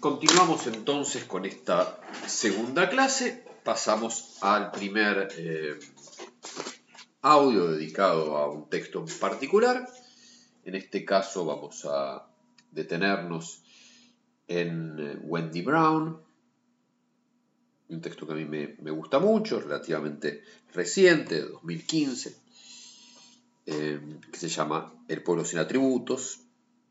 Continuamos 0.00 0.68
entonces 0.68 1.24
con 1.24 1.44
esta 1.44 2.00
segunda 2.24 2.88
clase. 2.88 3.44
Pasamos 3.64 4.38
al 4.42 4.70
primer 4.70 5.28
eh, 5.36 5.76
audio 7.22 7.72
dedicado 7.72 8.36
a 8.36 8.48
un 8.48 8.68
texto 8.70 9.00
en 9.00 9.18
particular. 9.18 9.88
En 10.64 10.76
este 10.76 11.04
caso 11.04 11.44
vamos 11.44 11.84
a 11.84 12.28
detenernos 12.70 13.64
en 14.46 14.96
eh, 15.00 15.18
Wendy 15.20 15.62
Brown, 15.62 16.20
un 17.88 18.00
texto 18.00 18.24
que 18.24 18.34
a 18.34 18.36
mí 18.36 18.44
me, 18.44 18.90
gusta 18.92 19.18
mucho, 19.18 19.58
relativamente 19.58 20.44
reciente, 20.72 21.34
de 21.34 21.48
2015, 21.48 22.36
eh, 23.66 24.00
que 24.30 24.38
se 24.38 24.48
llama 24.48 24.94
El 25.08 25.24
pueblo 25.24 25.44
sin 25.44 25.58
atributos, 25.58 26.38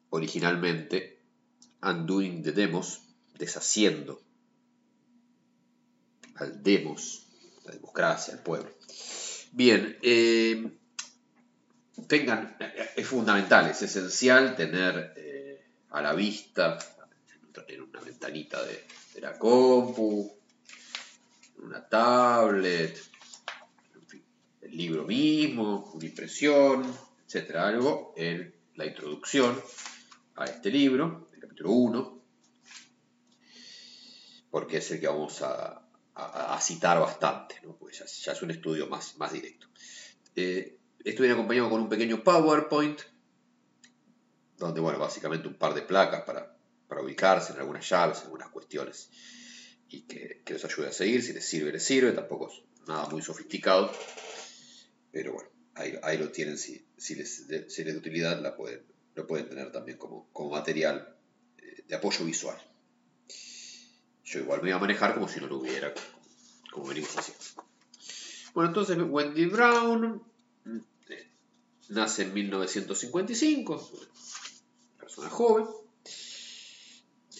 originalmente 0.09 1.16
Undoing 1.81 2.43
the 2.43 2.51
Demos, 2.51 3.01
deshaciendo 3.37 4.21
al 6.35 6.61
demos, 6.61 7.27
la 7.65 7.71
democracia, 7.71 8.33
al 8.33 8.43
pueblo. 8.43 8.69
Bien, 9.51 9.97
eh, 10.01 10.71
tengan, 12.07 12.57
es 12.95 13.07
fundamental, 13.07 13.69
es 13.69 13.81
esencial 13.81 14.55
tener 14.55 15.13
eh, 15.15 15.65
a 15.91 16.01
la 16.01 16.13
vista, 16.13 16.77
en 17.67 17.81
una 17.81 18.01
ventanita 18.01 18.63
de, 18.63 18.85
de 19.15 19.21
la 19.21 19.37
compu, 19.37 20.31
una 21.63 21.87
tablet, 21.87 23.01
el 24.61 24.77
libro 24.77 25.05
mismo, 25.05 25.91
una 25.93 26.05
impresión, 26.05 26.85
etcétera, 27.25 27.67
algo 27.67 28.13
en 28.15 28.53
la 28.75 28.85
introducción 28.85 29.59
a 30.37 30.45
este 30.45 30.69
libro, 30.69 31.29
el 31.33 31.39
capítulo 31.39 31.71
1, 31.71 32.23
porque 34.49 34.77
es 34.77 34.91
el 34.91 34.99
que 34.99 35.07
vamos 35.07 35.41
a, 35.41 35.83
citar 36.61 36.99
bastante, 36.99 37.59
¿no? 37.63 37.77
pues 37.77 37.99
ya, 37.99 38.31
es 38.31 38.41
un 38.41 38.51
estudio 38.51 38.87
más, 38.87 39.17
más 39.17 39.31
directo. 39.31 39.67
Eh, 40.35 40.79
esto 41.03 41.21
viene 41.21 41.33
acompañado 41.33 41.69
con 41.69 41.81
un 41.81 41.89
pequeño 41.89 42.23
PowerPoint, 42.23 42.99
donde, 44.57 44.81
bueno, 44.81 44.97
básicamente 44.97 45.47
un 45.47 45.55
par 45.55 45.73
de 45.73 45.83
placas 45.83 46.23
para, 46.23 46.57
para 46.87 47.01
ubicarse 47.01 47.53
en 47.53 47.59
algunas 47.59 47.87
llaves, 47.87 48.19
en 48.19 48.25
algunas 48.25 48.49
cuestiones 48.49 49.09
y 49.89 50.01
que, 50.01 50.41
que, 50.43 50.53
los 50.53 50.65
ayude 50.65 50.87
a 50.87 50.91
seguir. 50.91 51.23
Si 51.23 51.33
les 51.33 51.45
sirve, 51.45 51.71
les 51.71 51.83
sirve. 51.83 52.11
Tampoco 52.11 52.49
es 52.51 52.87
nada 52.87 53.07
muy 53.09 53.21
sofisticado. 53.21 53.91
Pero 55.11 55.33
bueno, 55.33 55.49
ahí, 55.75 56.17
lo 56.17 56.31
tienen. 56.31 56.57
Si, 56.57 56.85
si, 56.97 57.15
les, 57.15 57.45
si 57.45 57.83
les 57.83 57.93
de 57.93 57.97
utilidad, 57.97 58.41
la 58.41 58.55
pueden, 58.55 58.83
lo 59.17 59.25
pueden 59.25 59.49
tener 59.49 59.71
también 59.71 59.97
como, 59.97 60.29
como 60.31 60.51
material 60.51 61.15
eh, 61.57 61.83
de 61.87 61.95
apoyo 61.95 62.23
visual. 62.23 62.55
Yo 64.23 64.39
igual 64.39 64.59
me 64.61 64.69
voy 64.69 64.77
a 64.77 64.79
manejar 64.79 65.15
como 65.15 65.27
si 65.27 65.39
no 65.39 65.47
lo 65.47 65.57
hubiera, 65.57 65.91
como 66.71 66.87
venimos 66.87 67.17
haciendo. 67.17 67.43
Bueno, 68.53 68.69
entonces 68.69 68.97
Wendy 68.99 69.45
Brown 69.47 70.23
eh, 71.09 71.31
nace 71.89 72.23
en 72.23 72.33
1955, 72.33 73.91
persona 74.99 75.29
joven 75.29 75.65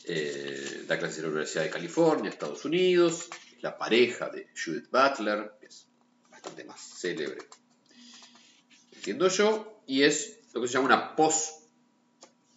eh, 0.05 0.85
da 0.87 0.97
clases 0.97 1.17
en 1.17 1.23
la 1.25 1.29
Universidad 1.29 1.63
de 1.63 1.69
California, 1.69 2.29
Estados 2.29 2.65
Unidos, 2.65 3.29
la 3.61 3.77
pareja 3.77 4.29
de 4.29 4.47
Judith 4.55 4.89
Butler, 4.89 5.53
es 5.61 5.87
bastante 6.29 6.63
más 6.63 6.81
célebre, 6.81 7.39
entiendo 8.93 9.27
yo, 9.27 9.83
y 9.85 10.03
es 10.03 10.39
lo 10.53 10.61
que 10.61 10.67
se 10.67 10.73
llama 10.73 10.85
una 10.85 11.15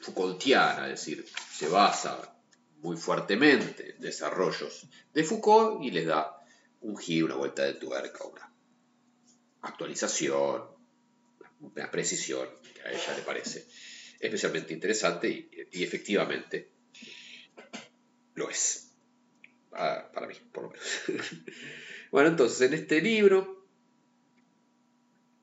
post-Foucaultiana, 0.01 0.87
es 0.87 1.01
decir, 1.01 1.25
se 1.53 1.69
basa 1.69 2.34
muy 2.79 2.97
fuertemente 2.97 3.95
en 3.95 4.01
desarrollos 4.01 4.87
de 5.12 5.25
Foucault 5.25 5.84
y 5.84 5.91
les 5.91 6.06
da 6.06 6.37
un 6.81 6.97
giro, 6.97 7.27
una 7.27 7.37
vuelta 7.37 7.65
de 7.65 7.75
tuerca, 7.75 8.25
una 8.25 8.53
actualización, 9.61 10.65
una 11.60 11.91
precisión 11.91 12.49
que 12.75 12.81
a 12.83 12.91
ella 12.91 13.16
le 13.16 13.22
parece 13.22 13.66
especialmente 14.19 14.72
interesante 14.72 15.49
y 15.71 15.83
efectivamente 15.83 16.71
lo 18.34 18.49
es. 18.49 18.87
Para 19.71 20.27
mí, 20.27 20.34
por 20.53 20.65
lo 20.65 20.71
menos. 20.71 20.87
bueno, 22.10 22.31
entonces, 22.31 22.60
en 22.62 22.75
este 22.75 23.00
libro, 23.00 23.66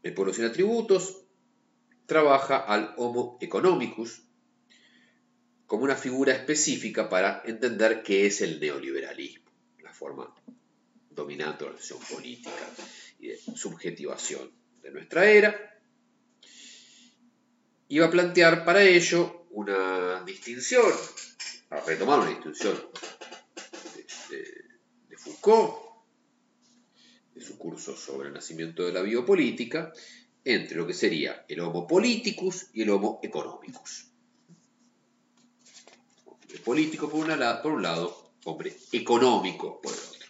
El 0.04 0.14
pueblo 0.14 0.34
sin 0.34 0.46
atributos, 0.46 1.24
trabaja 2.06 2.58
al 2.58 2.94
Homo 2.98 3.38
economicus 3.42 4.27
como 5.68 5.84
una 5.84 5.96
figura 5.96 6.34
específica 6.34 7.10
para 7.10 7.44
entender 7.46 8.02
qué 8.02 8.26
es 8.26 8.42
el 8.42 8.60
neoliberalismo, 8.60 9.52
la 9.84 9.94
forma 9.94 10.34
dominante 11.10 11.66
de 11.66 11.72
la 11.72 11.76
acción 11.76 12.00
política 12.10 12.52
y 13.20 13.28
de 13.28 13.38
subjetivación 13.38 14.50
de 14.82 14.92
nuestra 14.92 15.30
era. 15.30 15.50
Va 17.92 18.06
a 18.06 18.12
plantear 18.12 18.64
para 18.64 18.82
ello 18.82 19.48
una 19.52 20.24
distinción 20.24 20.92
a 21.70 21.82
retomar 21.82 22.20
una 22.22 22.32
institución 22.32 22.78
de, 24.30 25.18
Foucault, 25.18 25.76
de 27.34 27.42
su 27.42 27.58
curso 27.58 27.96
sobre 27.98 28.30
el 28.30 28.34
nacimiento 28.34 28.86
de 28.86 28.94
la 28.94 29.02
biopolítica, 29.02 29.92
entre 30.46 30.78
lo 30.78 30.88
que 30.88 30.94
sería 30.94 31.46
el 31.50 31.60
homo 31.60 31.86
politicus 31.88 32.68
y 32.74 32.84
el 32.84 32.90
homo 32.92 33.20
economicus. 33.22 34.12
Político 36.64 37.10
por, 37.10 37.22
un 37.22 37.82
lado, 37.82 38.32
hombre 38.46 38.76
económico 38.92 39.82
por 39.82 39.94
el 39.94 40.00
otro. 40.00 40.28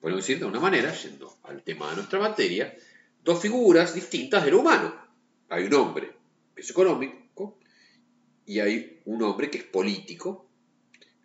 Podemos 0.00 0.22
decir 0.22 0.38
de 0.38 0.44
una 0.44 0.60
manera, 0.60 0.92
yendo 0.92 1.38
al 1.44 1.62
tema 1.62 1.90
de 1.90 1.96
nuestra 1.96 2.18
materia, 2.18 2.76
dos 3.22 3.40
figuras 3.40 3.94
distintas 3.94 4.44
de 4.44 4.50
lo 4.50 4.60
humano. 4.60 4.94
Hay 5.48 5.64
un 5.64 5.74
hombre 5.74 6.14
que 6.54 6.60
es 6.60 6.70
económico 6.70 7.58
y 8.46 8.60
hay 8.60 9.00
un 9.06 9.22
hombre 9.22 9.50
que 9.50 9.58
es 9.58 9.64
político, 9.64 10.50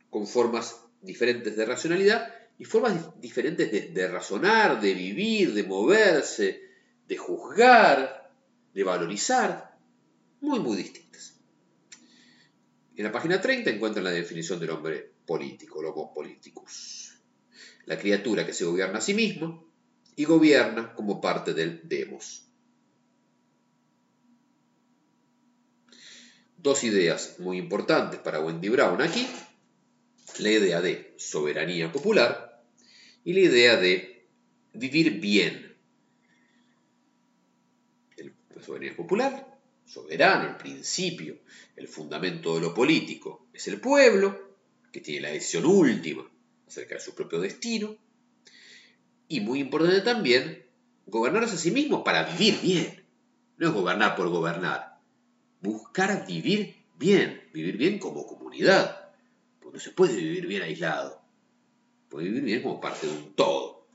con 0.10 0.26
formas 0.28 0.82
diferentes 1.02 1.56
de 1.56 1.66
racionalidad 1.66 2.34
y 2.58 2.66
formas 2.66 3.20
diferentes 3.22 3.94
de, 3.94 4.08
razonar, 4.08 4.82
de 4.82 4.94
vivir, 4.94 5.54
de 5.54 5.64
moverse, 5.64 6.62
de 7.08 7.18
juzgar, 7.18 8.32
de 8.74 8.84
valorizar, 8.84 9.69
muy, 10.42 10.60
muy 10.60 10.78
distintas. 10.78 11.40
En 12.96 13.04
la 13.04 13.12
página 13.12 13.40
30 13.40 13.70
encuentran 13.70 14.04
la 14.04 14.12
definición 14.12 14.60
del 14.60 14.72
hombre 14.72 15.14
político, 15.26 15.82
loco 15.82 16.14
politicus. 16.14 17.18
La 17.86 17.98
criatura 17.98 18.46
que 18.46 18.54
se 18.54 18.66
gobierna 18.66 19.00
a 19.00 19.02
sí 19.02 19.14
mismo 19.14 19.72
y 20.16 20.26
gobierna 20.26 20.94
como 20.94 21.22
parte 21.22 21.54
del 21.54 21.88
demos. 21.88 22.50
dos 26.62 26.84
ideas 26.84 27.40
muy 27.40 27.58
importantes 27.58 28.20
para 28.20 28.42
Wendy 28.42 28.70
Brown 28.70 29.02
aquí, 29.02 29.28
la 30.40 30.50
idea 30.50 30.82
de 30.82 31.14
soberanía 31.18 31.92
popular 31.92 32.64
y 33.24 33.34
la 33.34 33.40
idea 33.40 33.78
de 33.78 34.28
vivir 34.74 35.20
bien. 35.20 35.78
La 38.56 38.62
soberanía 38.62 38.96
popular, 38.96 39.59
soberano, 39.90 40.50
el 40.50 40.56
principio, 40.56 41.40
el 41.76 41.88
fundamento 41.88 42.56
de 42.56 42.62
lo 42.62 42.74
político, 42.74 43.48
es 43.54 43.68
el 43.68 43.82
pueblo, 43.82 44.56
que 44.92 45.02
tiene 45.02 45.22
la 45.22 45.30
decisión 45.30 45.66
última 45.66 46.30
acerca 46.68 46.96
de 46.96 47.02
su 47.02 47.16
propio 47.16 47.40
destino, 47.40 47.98
y 49.28 49.40
muy 49.42 49.60
importante 49.60 50.02
también, 50.02 50.66
gobernarse 51.08 51.56
a 51.56 51.58
sí 51.58 51.72
mismo 51.72 52.04
para 52.04 52.24
vivir 52.24 52.60
bien, 52.62 53.04
no 53.58 53.68
es 53.68 53.74
gobernar 53.74 54.16
por 54.16 54.30
gobernar, 54.30 55.00
buscar 55.62 56.26
vivir 56.28 56.76
bien, 56.98 57.42
vivir 57.52 57.78
bien 57.78 57.98
como 57.98 58.28
comunidad, 58.28 59.12
porque 59.60 59.78
no 59.78 59.84
se 59.84 59.92
puede 59.92 60.16
vivir 60.16 60.46
bien 60.46 60.62
aislado, 60.62 61.22
puede 62.10 62.28
vivir 62.28 62.44
bien 62.44 62.62
como 62.62 62.80
parte 62.80 63.08
de 63.08 63.14
un 63.14 63.34
todo, 63.34 63.88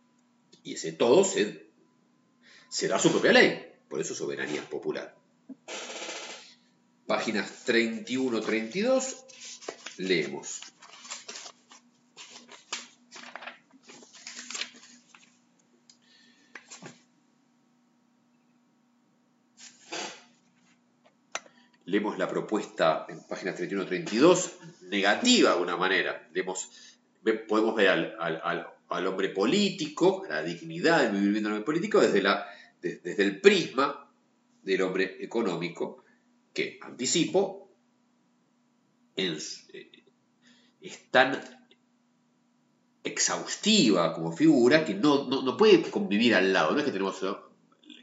y 0.64 0.74
ese 0.74 0.92
todo 0.92 1.22
se, 1.22 1.68
da 2.88 2.98
su 2.98 3.12
propia 3.12 3.32
ley, 3.32 3.72
por 3.88 4.00
eso 4.00 4.14
soberanía 4.14 4.62
popular. 4.68 5.23
Páginas 7.06 7.66
31-32, 7.66 9.16
leemos. 9.98 10.60
leemos 21.94 22.18
la 22.18 22.28
propuesta 22.28 23.06
en 23.08 23.22
páginas 23.22 23.56
31-32 23.60 24.52
negativa 24.88 25.50
de 25.50 25.54
alguna 25.54 25.76
manera. 25.76 26.28
podemos 27.46 27.74
ver 27.76 28.16
al, 28.18 29.06
hombre 29.06 29.28
político, 29.28 30.24
la 30.28 30.42
dignidad 30.42 31.02
de 31.02 31.10
vivir 31.10 31.30
viendo 31.30 31.50
al 31.50 31.54
hombre 31.54 31.66
político 31.66 32.00
desde 32.00 33.22
el 33.22 33.40
prisma 33.40 34.03
del 34.64 34.82
hombre 34.82 35.16
económico, 35.20 36.04
que, 36.52 36.78
anticipo, 36.82 37.70
eh, 39.16 39.38
es 40.80 41.10
tan 41.10 41.40
exhaustiva 43.02 44.14
como 44.14 44.32
figura 44.32 44.84
que 44.84 44.94
no, 44.94 45.26
no, 45.28 45.56
puede 45.56 45.82
convivir 45.90 46.34
al 46.34 46.52
lado, 46.52 46.72
no 46.72 46.78
es 46.78 46.84
que 46.84 46.92
tenemos 46.92 47.20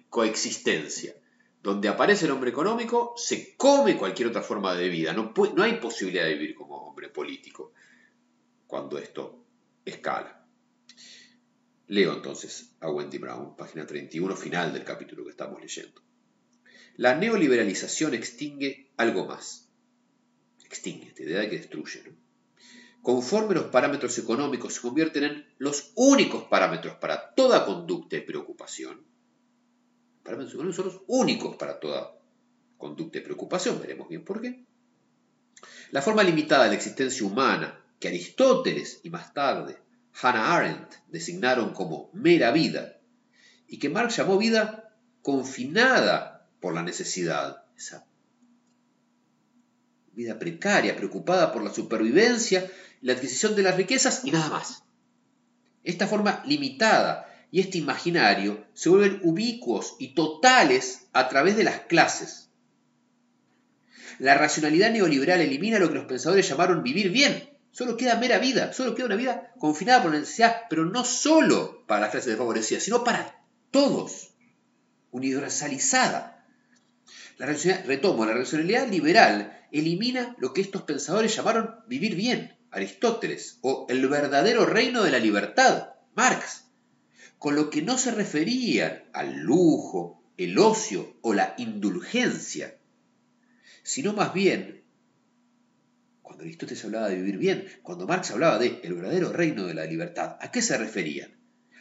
coexistencia. 0.10 1.16
Donde 1.62 1.90
aparece 1.90 2.26
el 2.26 2.32
hombre 2.32 2.50
económico, 2.50 3.14
se 3.18 3.56
come 3.56 3.96
cualquier 3.96 4.30
otra 4.30 4.42
forma 4.42 4.74
de 4.74 4.90
vida. 4.90 5.14
No, 5.14 5.32
no 5.56 5.64
hay 5.64 5.74
posibilidad 5.74 6.26
de 6.26 6.34
vivir 6.34 6.56
como 6.56 6.78
hombre 6.78 7.10
político 7.10 7.74
cuando 8.66 8.98
esto 8.98 9.46
escala. 9.86 10.44
Leo 11.88 12.14
entonces 12.14 12.76
a 12.80 12.90
Wendy 12.90 13.20
Brown, 13.20 13.56
página 13.56 13.86
31, 13.86 14.36
final 14.36 14.74
del 14.74 14.84
capítulo 14.84 15.24
que 15.24 15.32
estamos 15.32 15.62
leyendo. 15.62 16.02
La 16.98 17.16
neoliberalización 17.16 18.14
extingue 18.14 18.92
algo 18.98 19.26
más. 19.26 19.70
Extingue, 20.66 21.08
esta 21.08 21.24
idea 21.24 21.40
de 21.40 21.50
que 21.50 21.58
destruye. 21.58 22.04
Conforme 23.02 23.56
los 23.56 23.66
parámetros 23.66 24.18
económicos 24.20 24.76
se 24.76 24.82
convierten 24.82 25.24
en 25.24 25.46
los 25.58 25.92
únicos 25.96 26.44
parámetros 26.44 26.96
para 26.96 27.34
toda 27.34 27.66
conducta 27.66 28.16
y 28.16 28.22
preocupación, 28.22 29.02
parámetros 30.24 30.54
económicos 30.54 30.76
son 30.76 30.86
los 30.86 31.02
únicos 31.08 31.56
para 31.56 31.80
toda 31.80 32.16
conducta 32.78 33.18
y 33.18 33.22
preocupación, 33.22 33.80
veremos 33.80 34.08
bien 34.08 34.24
por 34.24 34.42
qué. 34.42 34.64
La 35.92 36.02
forma 36.02 36.24
limitada 36.24 36.64
de 36.64 36.70
la 36.70 36.76
existencia 36.76 37.26
humana 37.26 37.84
que 38.00 38.08
Aristóteles 38.08 39.00
y 39.04 39.10
más 39.10 39.34
tarde 39.34 39.78
Hannah 40.22 40.56
Arendt 40.56 40.94
designaron 41.08 41.74
como 41.74 42.10
mera 42.14 42.52
vida 42.52 43.00
y 43.68 43.80
que 43.80 43.90
Marx 43.90 44.18
llamó 44.18 44.38
vida 44.38 44.96
confinada 45.22 46.31
por 46.62 46.74
la 46.74 46.84
necesidad, 46.84 47.64
esa 47.76 48.06
vida 50.14 50.40
precaria, 50.40 50.96
preocupada 50.96 51.52
por 51.52 51.64
la 51.64 51.74
supervivencia, 51.74 52.70
la 53.02 53.14
adquisición 53.14 53.56
de 53.56 53.64
las 53.64 53.76
riquezas 53.76 54.24
y 54.24 54.32
nada 54.32 54.50
más. 54.50 54.84
Esta 55.84 56.08
forma 56.08 56.44
limitada 56.46 57.28
y 57.52 57.60
este 57.60 57.80
imaginario 57.80 58.66
se 58.74 58.90
vuelven 58.90 59.20
ubicuos 59.24 59.96
y 60.00 60.14
totales 60.14 61.08
a 61.12 61.28
través 61.28 61.58
de 61.58 61.64
las 61.64 61.82
clases. 61.82 62.50
La 64.20 64.36
racionalidad 64.36 64.92
neoliberal 64.92 65.42
elimina 65.42 65.80
lo 65.80 65.90
que 65.90 65.96
los 65.96 66.06
pensadores 66.06 66.48
llamaron 66.48 66.84
vivir 66.84 67.10
bien, 67.10 67.52
Solo 67.72 67.96
queda 67.96 68.18
mera 68.18 68.38
vida, 68.38 68.74
solo 68.74 68.96
queda 68.96 69.06
una 69.06 69.16
vida 69.16 69.54
confinada 69.58 70.02
por 70.02 70.12
la 70.12 70.20
necesidad, 70.20 70.64
pero 70.70 70.86
no 70.86 71.06
solo 71.06 71.86
para 71.88 72.02
las 72.02 72.12
clases 72.12 72.32
desfavorecidas, 72.32 72.84
sino 72.84 73.04
para 73.04 73.42
todos, 73.72 74.34
universalizada. 75.12 76.41
La 77.42 77.48
retomo, 77.48 78.24
la 78.28 78.36
racionalidad 78.36 78.88
liberal 78.88 79.66
elimina 79.72 80.36
lo 80.38 80.54
que 80.54 80.62
estos 80.62 80.84
pensadores 80.84 81.36
llamaron 81.36 81.74
vivir 81.88 82.14
bien, 82.14 82.56
Aristóteles, 82.70 83.58
o 83.62 83.88
el 83.90 84.08
verdadero 84.08 84.68
reino 84.68 85.02
de 85.02 85.10
la 85.10 85.18
libertad, 85.18 85.90
Marx, 86.14 86.66
con 87.40 87.56
lo 87.56 87.72
que 87.72 87.82
no 87.82 87.98
se 87.98 88.12
referían 88.12 89.06
al 89.12 89.40
lujo, 89.40 90.22
el 90.38 90.56
ocio 90.60 91.18
o 91.22 91.34
la 91.34 91.56
indulgencia, 91.58 92.78
sino 93.82 94.14
más 94.14 94.36
bien 94.36 94.84
cuando 96.22 96.44
Aristóteles 96.44 96.86
hablaba 96.86 97.10
de 97.10 97.16
vivir 97.16 97.40
bien, 97.40 97.66
cuando 97.82 98.06
Marx 98.06 98.30
hablaba 98.30 98.60
de 98.60 98.82
el 98.84 98.94
verdadero 98.94 99.34
reino 99.34 99.66
de 99.66 99.74
la 99.74 99.86
libertad, 99.86 100.38
¿a 100.42 100.52
qué 100.52 100.62
se 100.62 100.78
referían? 100.78 101.36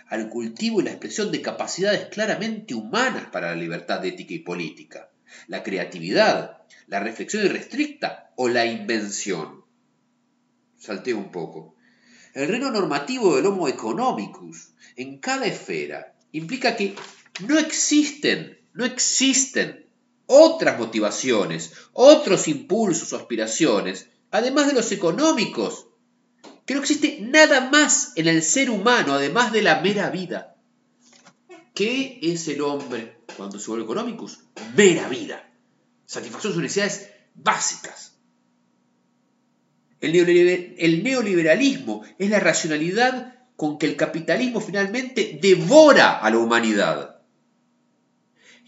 Al 0.06 0.30
cultivo 0.30 0.80
y 0.80 0.84
la 0.84 0.92
expresión 0.92 1.30
de 1.30 1.42
capacidades 1.42 2.06
claramente 2.06 2.72
humanas 2.72 3.28
para 3.30 3.50
la 3.50 3.60
libertad 3.60 4.02
ética 4.06 4.32
y 4.32 4.38
política, 4.38 5.10
la 5.46 5.62
creatividad, 5.62 6.62
la 6.86 7.00
reflexión 7.00 7.44
irrestricta 7.44 8.32
o 8.36 8.48
la 8.48 8.66
invención. 8.66 9.64
Salteo 10.78 11.18
un 11.18 11.30
poco. 11.30 11.74
El 12.34 12.48
reino 12.48 12.70
normativo 12.70 13.36
del 13.36 13.46
Homo 13.46 13.68
economicus 13.68 14.72
en 14.96 15.18
cada 15.18 15.46
esfera 15.46 16.14
implica 16.32 16.76
que 16.76 16.94
no 17.46 17.58
existen, 17.58 18.58
no 18.72 18.84
existen 18.84 19.86
otras 20.26 20.78
motivaciones, 20.78 21.72
otros 21.92 22.46
impulsos 22.46 23.12
o 23.12 23.16
aspiraciones 23.16 24.08
además 24.30 24.68
de 24.68 24.74
los 24.74 24.92
económicos, 24.92 25.86
que 26.66 26.74
no 26.74 26.80
existe 26.80 27.18
nada 27.20 27.68
más 27.70 28.12
en 28.16 28.28
el 28.28 28.42
ser 28.42 28.70
humano, 28.70 29.14
además 29.14 29.52
de 29.52 29.62
la 29.62 29.80
mera 29.80 30.10
vida. 30.10 30.49
¿Qué 31.80 32.18
es 32.20 32.46
el 32.48 32.60
hombre 32.60 33.22
cuando 33.38 33.58
se 33.58 33.68
vuelve 33.68 33.84
económicos? 33.84 34.40
Mera 34.76 35.08
vida. 35.08 35.50
Satisfacción 36.04 36.52
de 36.52 36.54
sus 36.56 36.62
necesidades 36.62 37.10
básicas. 37.34 38.18
El, 39.98 40.14
el 40.14 41.02
neoliberalismo 41.02 42.02
es 42.18 42.28
la 42.28 42.38
racionalidad 42.38 43.34
con 43.56 43.78
que 43.78 43.86
el 43.86 43.96
capitalismo 43.96 44.60
finalmente 44.60 45.38
devora 45.40 46.18
a 46.18 46.28
la 46.28 46.36
humanidad. 46.36 47.22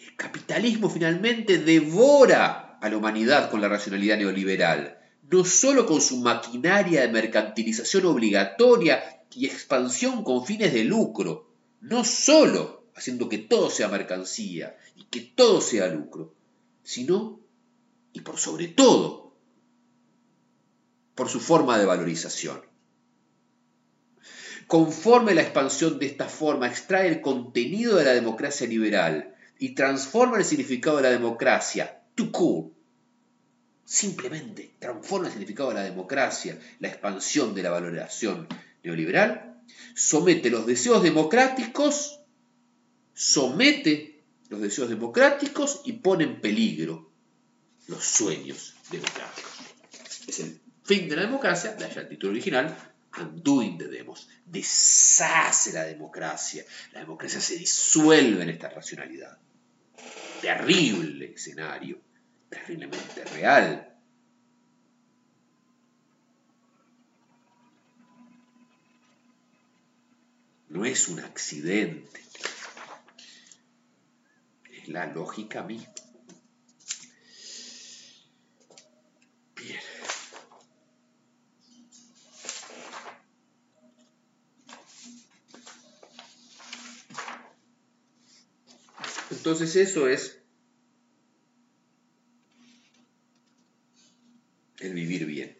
El 0.00 0.16
capitalismo 0.16 0.88
finalmente 0.88 1.58
devora 1.58 2.78
a 2.80 2.88
la 2.88 2.96
humanidad 2.96 3.50
con 3.50 3.60
la 3.60 3.68
racionalidad 3.68 4.16
neoliberal 4.16 4.98
no 5.30 5.44
solo 5.44 5.84
con 5.84 6.00
su 6.00 6.16
maquinaria 6.16 7.02
de 7.02 7.12
mercantilización 7.12 8.06
obligatoria 8.06 9.02
y 9.34 9.44
expansión 9.44 10.24
con 10.24 10.46
fines 10.46 10.72
de 10.72 10.84
lucro, 10.84 11.52
no 11.82 12.04
solo 12.04 12.81
haciendo 12.94 13.28
que 13.28 13.38
todo 13.38 13.70
sea 13.70 13.88
mercancía 13.88 14.76
y 14.96 15.04
que 15.04 15.20
todo 15.20 15.60
sea 15.60 15.86
lucro, 15.88 16.34
sino, 16.82 17.40
y 18.12 18.20
por 18.20 18.38
sobre 18.38 18.68
todo, 18.68 19.34
por 21.14 21.28
su 21.28 21.40
forma 21.40 21.78
de 21.78 21.86
valorización. 21.86 22.62
Conforme 24.66 25.34
la 25.34 25.42
expansión 25.42 25.98
de 25.98 26.06
esta 26.06 26.28
forma 26.28 26.66
extrae 26.66 27.08
el 27.08 27.20
contenido 27.20 27.96
de 27.96 28.04
la 28.04 28.14
democracia 28.14 28.66
liberal 28.66 29.34
y 29.58 29.74
transforma 29.74 30.38
el 30.38 30.44
significado 30.44 30.96
de 30.96 31.02
la 31.02 31.10
democracia, 31.10 32.02
to 32.14 32.32
cool, 32.32 32.72
simplemente 33.84 34.74
transforma 34.78 35.26
el 35.26 35.32
significado 35.32 35.70
de 35.70 35.74
la 35.76 35.82
democracia, 35.82 36.58
la 36.80 36.88
expansión 36.88 37.54
de 37.54 37.62
la 37.62 37.70
valoración 37.70 38.48
neoliberal, 38.82 39.60
somete 39.94 40.50
los 40.50 40.66
deseos 40.66 41.02
democráticos, 41.02 42.21
somete 43.14 44.22
los 44.48 44.60
deseos 44.60 44.88
democráticos 44.88 45.82
y 45.84 45.94
pone 45.94 46.24
en 46.24 46.40
peligro 46.40 47.10
los 47.88 48.04
sueños 48.04 48.74
democráticos. 48.90 49.52
Es 50.26 50.40
el 50.40 50.60
fin 50.84 51.08
de 51.08 51.16
la 51.16 51.22
democracia, 51.22 51.74
de 51.74 51.84
el 51.86 52.08
título 52.08 52.32
original, 52.32 52.76
Undoing 53.18 53.78
the 53.78 53.88
Demos. 53.88 54.28
Deshace 54.46 55.72
la 55.72 55.84
democracia. 55.84 56.64
La 56.92 57.00
democracia 57.00 57.40
se 57.40 57.56
disuelve 57.56 58.42
en 58.42 58.50
esta 58.50 58.68
racionalidad. 58.68 59.38
Terrible 60.40 61.32
escenario 61.34 62.00
terriblemente 62.52 63.24
real. 63.24 63.88
No 70.68 70.84
es 70.84 71.08
un 71.08 71.20
accidente, 71.20 72.21
es 74.82 74.88
la 74.88 75.06
lógica 75.06 75.62
misma. 75.62 75.94
Bien. 79.56 79.80
Entonces 89.30 89.76
eso 89.76 90.08
es 90.08 90.38
el 94.80 94.94
vivir 94.94 95.26
bien. 95.26 95.56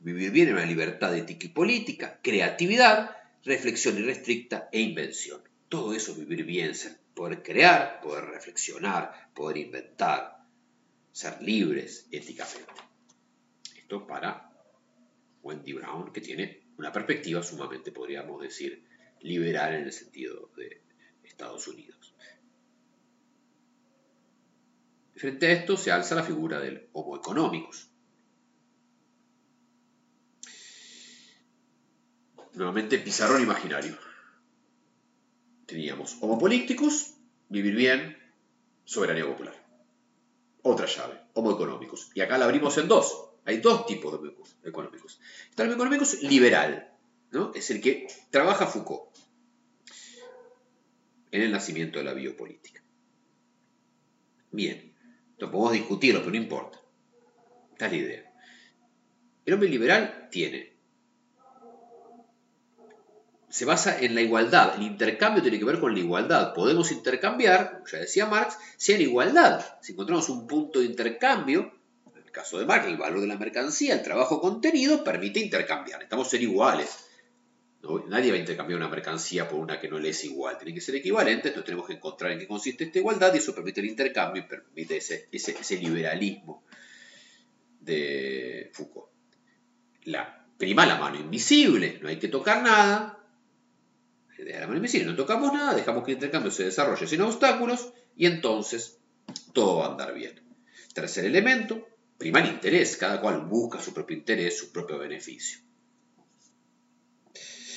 Vivir 0.00 0.30
bien 0.30 0.48
en 0.48 0.54
una 0.54 0.64
libertad 0.64 1.14
ética 1.14 1.46
y 1.46 1.50
política, 1.50 2.20
creatividad, 2.22 3.16
reflexión 3.44 3.98
irrestricta 3.98 4.68
e 4.72 4.80
invención. 4.80 5.42
Todo 5.68 5.94
eso 5.94 6.12
es 6.12 6.18
vivir 6.18 6.44
bien, 6.44 6.74
poder 7.14 7.42
crear, 7.42 8.00
poder 8.00 8.24
reflexionar, 8.24 9.30
poder 9.34 9.58
inventar, 9.58 10.44
ser 11.12 11.42
libres 11.42 12.06
éticamente. 12.10 12.72
Esto 13.76 14.06
para 14.06 14.50
Wendy 15.42 15.72
Brown, 15.72 16.12
que 16.12 16.20
tiene 16.20 16.64
una 16.76 16.92
perspectiva 16.92 17.42
sumamente, 17.42 17.92
podríamos 17.92 18.40
decir, 18.40 18.84
liberal 19.20 19.74
en 19.74 19.84
el 19.84 19.92
sentido 19.92 20.50
de 20.56 20.82
Estados 21.22 21.66
Unidos. 21.68 22.14
Frente 25.14 25.46
a 25.48 25.52
esto 25.52 25.76
se 25.76 25.92
alza 25.92 26.14
la 26.14 26.22
figura 26.22 26.60
del 26.60 26.88
Homo 26.92 27.16
economicus, 27.16 27.90
nuevamente 32.54 32.98
pizarrón 32.98 33.42
imaginario. 33.42 34.09
Teníamos 35.70 36.16
Homo 36.20 36.36
Políticos, 36.36 37.14
vivir 37.48 37.76
bien, 37.76 38.18
soberanía 38.84 39.24
popular. 39.24 39.54
Otra 40.62 40.86
llave, 40.86 41.20
Homo 41.34 41.52
Económicos. 41.52 42.10
Y 42.12 42.22
acá 42.22 42.38
la 42.38 42.46
abrimos 42.46 42.76
en 42.78 42.88
dos. 42.88 43.30
Hay 43.44 43.58
dos 43.58 43.86
tipos 43.86 44.20
de 44.20 44.34
económicos. 44.68 45.20
Está 45.48 45.62
el 45.62 45.70
económico 45.70 46.04
liberal, 46.22 46.92
¿no? 47.30 47.52
Es 47.54 47.70
el 47.70 47.80
que 47.80 48.08
trabaja 48.30 48.66
Foucault 48.66 49.16
en 51.30 51.42
el 51.42 51.52
nacimiento 51.52 52.00
de 52.00 52.04
la 52.04 52.14
biopolítica. 52.14 52.82
Bien, 54.50 54.92
entonces 55.34 55.52
podemos 55.52 55.72
discutirlo, 55.72 56.18
pero 56.18 56.32
no 56.32 56.36
importa. 56.36 56.80
Esta 57.74 57.86
es 57.86 57.92
la 57.92 57.98
idea. 57.98 58.34
El 59.44 59.54
hombre 59.54 59.68
liberal 59.68 60.26
tiene 60.32 60.69
se 63.50 63.64
basa 63.64 64.00
en 64.00 64.14
la 64.14 64.20
igualdad. 64.20 64.76
El 64.76 64.82
intercambio 64.84 65.42
tiene 65.42 65.58
que 65.58 65.64
ver 65.64 65.80
con 65.80 65.92
la 65.92 65.98
igualdad. 65.98 66.54
Podemos 66.54 66.92
intercambiar, 66.92 67.72
como 67.72 67.86
ya 67.86 67.98
decía 67.98 68.26
Marx, 68.26 68.56
si 68.76 68.92
hay 68.92 69.02
igualdad. 69.02 69.64
Si 69.82 69.92
encontramos 69.92 70.28
un 70.28 70.46
punto 70.46 70.78
de 70.78 70.86
intercambio, 70.86 71.72
en 72.14 72.22
el 72.22 72.30
caso 72.30 72.60
de 72.60 72.64
Marx, 72.64 72.86
el 72.86 72.96
valor 72.96 73.20
de 73.20 73.26
la 73.26 73.36
mercancía, 73.36 73.94
el 73.94 74.02
trabajo 74.02 74.40
contenido, 74.40 75.02
permite 75.02 75.40
intercambiar. 75.40 76.00
Estamos 76.00 76.30
ser 76.30 76.42
iguales. 76.42 77.06
Nadie 78.08 78.30
va 78.30 78.36
a 78.36 78.40
intercambiar 78.40 78.78
una 78.78 78.88
mercancía 78.88 79.48
por 79.48 79.58
una 79.58 79.80
que 79.80 79.88
no 79.88 79.98
le 79.98 80.10
es 80.10 80.24
igual. 80.24 80.56
Tiene 80.56 80.74
que 80.74 80.80
ser 80.80 80.94
equivalente, 80.94 81.48
entonces 81.48 81.64
tenemos 81.64 81.88
que 81.88 81.94
encontrar 81.94 82.30
en 82.30 82.38
qué 82.38 82.46
consiste 82.46 82.84
esta 82.84 82.98
igualdad 82.98 83.34
y 83.34 83.38
eso 83.38 83.52
permite 83.52 83.80
el 83.80 83.86
intercambio 83.86 84.44
y 84.44 84.46
permite 84.46 84.98
ese, 84.98 85.28
ese 85.32 85.76
liberalismo 85.76 86.62
de 87.80 88.70
Foucault. 88.74 89.08
La, 90.04 90.46
prima 90.56 90.86
la 90.86 90.98
mano 90.98 91.18
invisible, 91.18 91.98
no 92.00 92.08
hay 92.08 92.18
que 92.18 92.28
tocar 92.28 92.62
nada, 92.62 93.19
de 94.44 94.58
la 94.58 94.66
mano 94.66 94.76
invisible, 94.76 95.06
no 95.06 95.16
tocamos 95.16 95.52
nada, 95.52 95.74
dejamos 95.74 96.04
que 96.04 96.12
el 96.12 96.16
intercambio 96.16 96.50
se 96.50 96.64
desarrolle 96.64 97.06
sin 97.06 97.20
obstáculos 97.22 97.92
y 98.16 98.26
entonces 98.26 98.98
todo 99.52 99.78
va 99.78 99.86
a 99.86 99.90
andar 99.90 100.14
bien. 100.14 100.40
Tercer 100.94 101.24
elemento, 101.24 101.86
prima 102.18 102.40
el 102.40 102.50
interés, 102.50 102.96
cada 102.96 103.20
cual 103.20 103.40
busca 103.46 103.80
su 103.80 103.94
propio 103.94 104.16
interés, 104.16 104.58
su 104.58 104.72
propio 104.72 104.98
beneficio. 104.98 105.60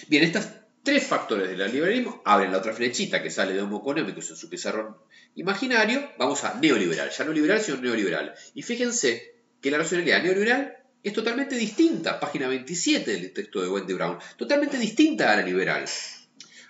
Bien, 0.08 0.24
estos 0.24 0.48
tres 0.84 1.05
factores 1.05 1.50
del 1.50 1.72
liberalismo 1.72 2.22
abren 2.25 2.51
la 2.51 2.58
otra 2.58 2.74
flechita 2.74 3.24
que 3.24 3.32
sale 3.32 3.53
de 3.53 3.62
Homo 3.62 3.79
económicos 3.79 4.29
en 4.29 4.36
su 4.36 4.50
pizarrón 4.50 4.98
imaginario. 5.36 6.10
Vamos 6.17 6.43
a 6.43 6.55
neoliberal, 6.55 7.10
ya 7.10 7.24
no 7.24 7.32
liberal, 7.32 7.62
sino 7.62 7.77
neoliberal. 7.77 8.34
Y 8.53 8.63
fíjense 8.63 9.36
que 9.62 9.72
la 9.72 9.77
racionalidad 9.77 10.24
neoliberal 10.24 10.77
es 11.01 11.13
totalmente 11.13 11.55
distinta, 11.55 12.20
página 12.20 12.48
27 12.48 13.12
del 13.12 13.34
texto 13.34 13.62
de 13.62 13.70
Wendy 13.70 13.93
Brown, 13.93 14.17
totalmente 14.38 14.77
distinta 14.77 15.32
a 15.32 15.38
la 15.38 15.43
liberal. 15.43 15.86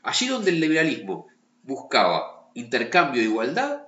Allí 0.04 0.28
donde 0.28 0.52
el 0.52 0.60
liberalismo 0.60 1.28
buscaba 1.64 2.52
intercambio 2.54 3.22
e 3.22 3.26
igualdad, 3.26 3.88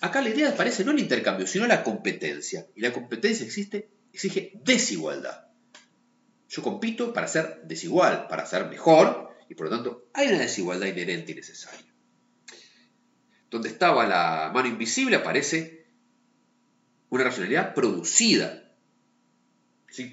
acá 0.00 0.22
la 0.22 0.30
idea 0.30 0.56
parece 0.56 0.84
no 0.84 0.92
el 0.92 0.98
intercambio, 0.98 1.46
sino 1.46 1.66
la 1.66 1.84
competencia. 1.84 2.66
Y 2.74 2.80
la 2.80 2.92
competencia 2.92 3.44
existe, 3.44 3.90
exige 4.12 4.52
desigualdad. 4.64 5.46
Yo 6.48 6.62
compito 6.62 7.12
para 7.12 7.28
ser 7.28 7.60
desigual, 7.64 8.26
para 8.26 8.46
ser 8.46 8.66
mejor, 8.66 9.36
y 9.48 9.54
por 9.54 9.66
lo 9.66 9.76
tanto 9.76 10.08
hay 10.14 10.28
una 10.28 10.38
desigualdad 10.38 10.86
inherente 10.86 11.32
y 11.32 11.36
necesaria. 11.36 11.86
Donde 13.50 13.68
estaba 13.68 14.06
la 14.06 14.50
mano 14.52 14.68
invisible 14.68 15.16
aparece 15.16 15.86
una 17.10 17.24
racionalidad 17.24 17.74
producida 17.74 18.72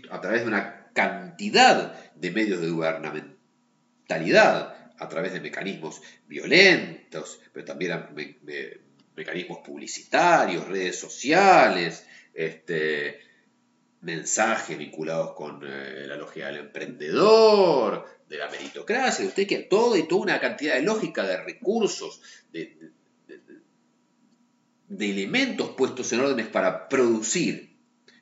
a 0.10 0.22
través 0.22 0.42
de 0.42 0.48
una 0.48 0.92
cantidad 0.94 2.14
de 2.16 2.32
medios 2.32 2.60
de 2.60 2.70
gubernamentalidad, 2.70 4.87
a 4.98 5.08
través 5.08 5.34
de 5.34 5.42
mecanismos 5.42 6.02
violentos, 6.28 7.40
pero 7.54 7.66
también 7.66 7.94
mecanismos 9.16 9.60
publicitarios, 9.60 10.68
redes 10.68 11.00
sociales, 11.00 12.06
este, 12.34 13.20
mensajes 14.02 14.78
vinculados 14.78 15.34
con 15.34 15.62
eh, 15.64 16.06
la 16.08 16.16
lógica 16.16 16.48
del 16.48 16.58
emprendedor, 16.58 18.06
de 18.30 18.38
la 18.38 18.50
meritocracia, 18.50 19.24
de 19.24 19.30
usted 19.30 19.48
que 19.48 19.60
todo 19.60 19.98
y 19.98 20.08
toda 20.08 20.22
una 20.22 20.40
cantidad 20.40 20.76
de 20.76 20.82
lógica, 20.84 21.24
de 21.24 21.38
recursos, 21.38 22.22
de, 22.52 22.92
elementos 25.00 25.72
puestos 25.72 26.12
en 26.14 26.22
órdenes 26.22 26.48
para 26.48 26.88
producir. 26.88 27.76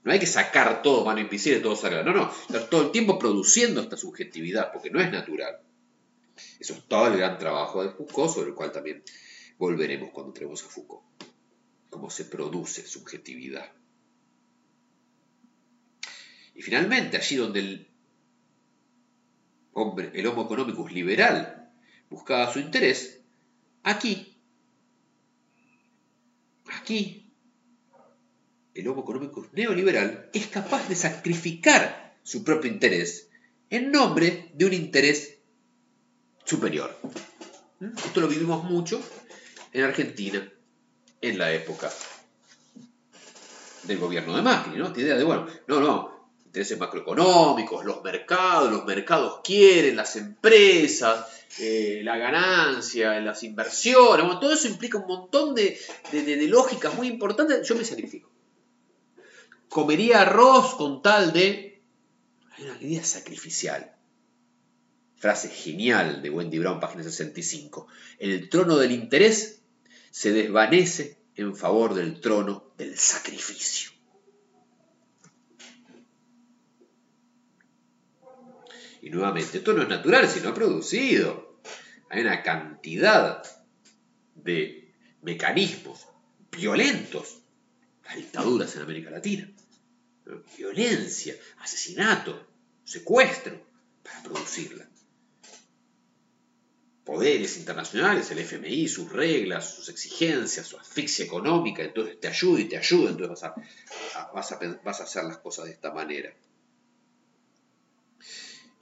No 0.03 0.11
hay 0.11 0.19
que 0.19 0.27
sacar 0.27 0.81
todo 0.81 1.05
mano 1.05 1.19
invisible, 1.19 1.59
todo 1.59 1.75
sacar. 1.75 2.05
No, 2.05 2.13
no, 2.13 2.59
todo 2.69 2.83
el 2.83 2.91
tiempo 2.91 3.17
produciendo 3.17 3.81
esta 3.81 3.97
subjetividad, 3.97 4.71
porque 4.71 4.91
no 4.91 5.01
es 5.01 5.11
natural. 5.11 5.59
Eso 6.59 6.73
es 6.73 6.83
todo 6.87 7.07
el 7.07 7.17
gran 7.17 7.37
trabajo 7.37 7.83
de 7.83 7.91
Foucault, 7.91 8.33
sobre 8.33 8.49
el 8.49 8.55
cual 8.55 8.71
también 8.71 9.03
volveremos 9.57 10.11
cuando 10.11 10.31
entremos 10.31 10.63
a 10.63 10.67
Foucault. 10.67 11.03
Cómo 11.89 12.09
se 12.09 12.25
produce 12.25 12.85
subjetividad. 12.85 13.71
Y 16.53 16.61
finalmente, 16.61 17.17
allí 17.17 17.35
donde 17.35 17.59
el 17.59 17.87
hombre, 19.73 20.11
el 20.13 20.25
homo 20.27 20.45
economicus 20.45 20.91
liberal, 20.91 21.71
buscaba 22.09 22.51
su 22.51 22.59
interés, 22.59 23.21
aquí, 23.83 24.37
aquí, 26.65 27.33
el 28.73 28.87
homo 28.87 29.03
economicus 29.03 29.51
neoliberal 29.53 30.29
es 30.33 30.47
capaz 30.47 30.87
de 30.89 30.95
sacrificar 30.95 32.17
su 32.23 32.43
propio 32.43 32.71
interés 32.71 33.29
en 33.69 33.91
nombre 33.91 34.51
de 34.53 34.65
un 34.65 34.73
interés 34.73 35.34
superior. 36.45 36.95
Esto 38.05 38.21
lo 38.21 38.27
vivimos 38.27 38.63
mucho 38.63 39.01
en 39.73 39.83
Argentina 39.83 40.49
en 41.21 41.37
la 41.37 41.51
época 41.51 41.91
del 43.83 43.97
gobierno 43.99 44.35
de 44.35 44.41
Macri, 44.41 44.77
¿no? 44.77 44.87
Esta 44.87 45.01
idea 45.01 45.15
de, 45.17 45.23
bueno, 45.23 45.47
no, 45.67 45.79
no, 45.79 46.29
intereses 46.45 46.79
macroeconómicos, 46.79 47.83
los 47.83 48.01
mercados, 48.03 48.71
los 48.71 48.85
mercados 48.85 49.41
quieren, 49.43 49.95
las 49.95 50.15
empresas, 50.15 51.25
eh, 51.59 52.01
la 52.03 52.17
ganancia, 52.17 53.19
las 53.19 53.43
inversiones, 53.43 54.39
todo 54.39 54.53
eso 54.53 54.67
implica 54.67 54.97
un 54.97 55.07
montón 55.07 55.53
de, 55.53 55.77
de 56.11 56.47
lógicas 56.47 56.93
muy 56.95 57.07
importantes. 57.07 57.67
Yo 57.67 57.75
me 57.75 57.83
sacrifico. 57.83 58.29
Comería 59.67 60.21
arroz 60.21 60.75
con 60.75 61.01
tal 61.01 61.33
de... 61.33 61.81
Hay 62.57 62.63
una 62.63 62.81
idea 62.81 63.03
sacrificial 63.03 63.95
frase 65.17 65.49
genial 65.49 66.21
de 66.21 66.29
Wendy 66.29 66.59
Brown, 66.59 66.79
página 66.79 67.03
65. 67.03 67.87
El 68.19 68.49
trono 68.49 68.77
del 68.77 68.91
interés 68.91 69.61
se 70.11 70.31
desvanece 70.31 71.17
en 71.35 71.55
favor 71.55 71.93
del 71.93 72.19
trono 72.19 72.73
del 72.77 72.97
sacrificio. 72.97 73.91
Y 79.01 79.09
nuevamente, 79.09 79.59
esto 79.59 79.73
no 79.73 79.83
es 79.83 79.89
natural, 79.89 80.27
sino 80.27 80.53
producido. 80.53 81.59
Hay 82.09 82.21
una 82.21 82.41
cantidad 82.41 83.43
de 84.35 84.93
mecanismos 85.21 86.07
violentos, 86.51 87.41
las 88.03 88.15
dictaduras 88.15 88.75
en 88.75 88.81
América 88.81 89.11
Latina, 89.11 89.51
violencia, 90.57 91.35
asesinato, 91.59 92.47
secuestro, 92.83 93.63
para 94.03 94.23
producirla 94.23 94.87
poderes 97.05 97.57
internacionales, 97.57 98.31
el 98.31 98.39
FMI, 98.39 98.87
sus 98.87 99.11
reglas, 99.11 99.75
sus 99.75 99.89
exigencias, 99.89 100.65
su 100.65 100.77
asfixia 100.77 101.23
económica, 101.23 101.83
entonces 101.83 102.19
te 102.19 102.27
ayuda 102.27 102.59
y 102.59 102.65
te 102.65 102.77
ayuda, 102.77 103.11
entonces 103.11 103.47
vas 104.33 104.51
a, 104.51 105.03
hacer 105.03 105.23
las 105.23 105.37
cosas 105.37 105.65
de 105.65 105.71
esta 105.71 105.93
manera. 105.93 106.33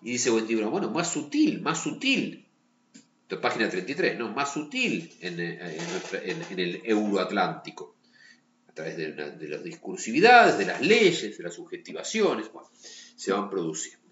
Y 0.01 0.11
dice 0.11 0.29
Buendibro, 0.29 0.69
bueno, 0.69 0.89
más 0.89 1.11
sutil, 1.11 1.61
más 1.61 1.83
sutil. 1.83 2.47
Página 3.41 3.67
33, 3.67 4.19
¿no? 4.19 4.29
Más 4.29 4.53
sutil 4.53 5.11
en, 5.19 5.39
el 5.39 6.81
euroatlántico. 6.83 7.95
A 8.67 8.73
través 8.73 8.95
de, 8.95 9.11
de, 9.11 9.47
las 9.47 9.63
discursividades, 9.63 10.59
de 10.59 10.65
las 10.65 10.81
leyes, 10.81 11.35
de 11.35 11.43
las 11.43 11.55
subjetivaciones, 11.55 12.51
bueno, 12.51 12.69
se 13.15 13.31
van 13.31 13.49
produciendo. 13.49 14.03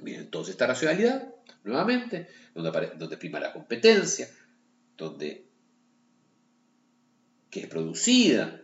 Bien, 0.00 0.20
entonces 0.20 0.52
esta 0.52 0.66
racionalidad 0.66 1.35
nuevamente, 1.66 2.28
donde, 2.54 3.16
prima 3.16 3.40
la 3.40 3.52
competencia, 3.52 4.28
donde 4.96 5.46
que 7.50 7.60
es 7.60 7.66
producida 7.66 8.62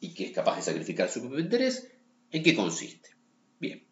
y 0.00 0.14
que 0.14 0.24
es 0.24 0.32
capaz 0.32 0.56
de 0.56 0.62
sacrificar 0.62 1.08
su 1.08 1.20
propio 1.20 1.38
interés, 1.38 1.88
¿en 2.30 2.42
qué 2.42 2.54
consiste? 2.54 3.10
Bien, 3.58 3.84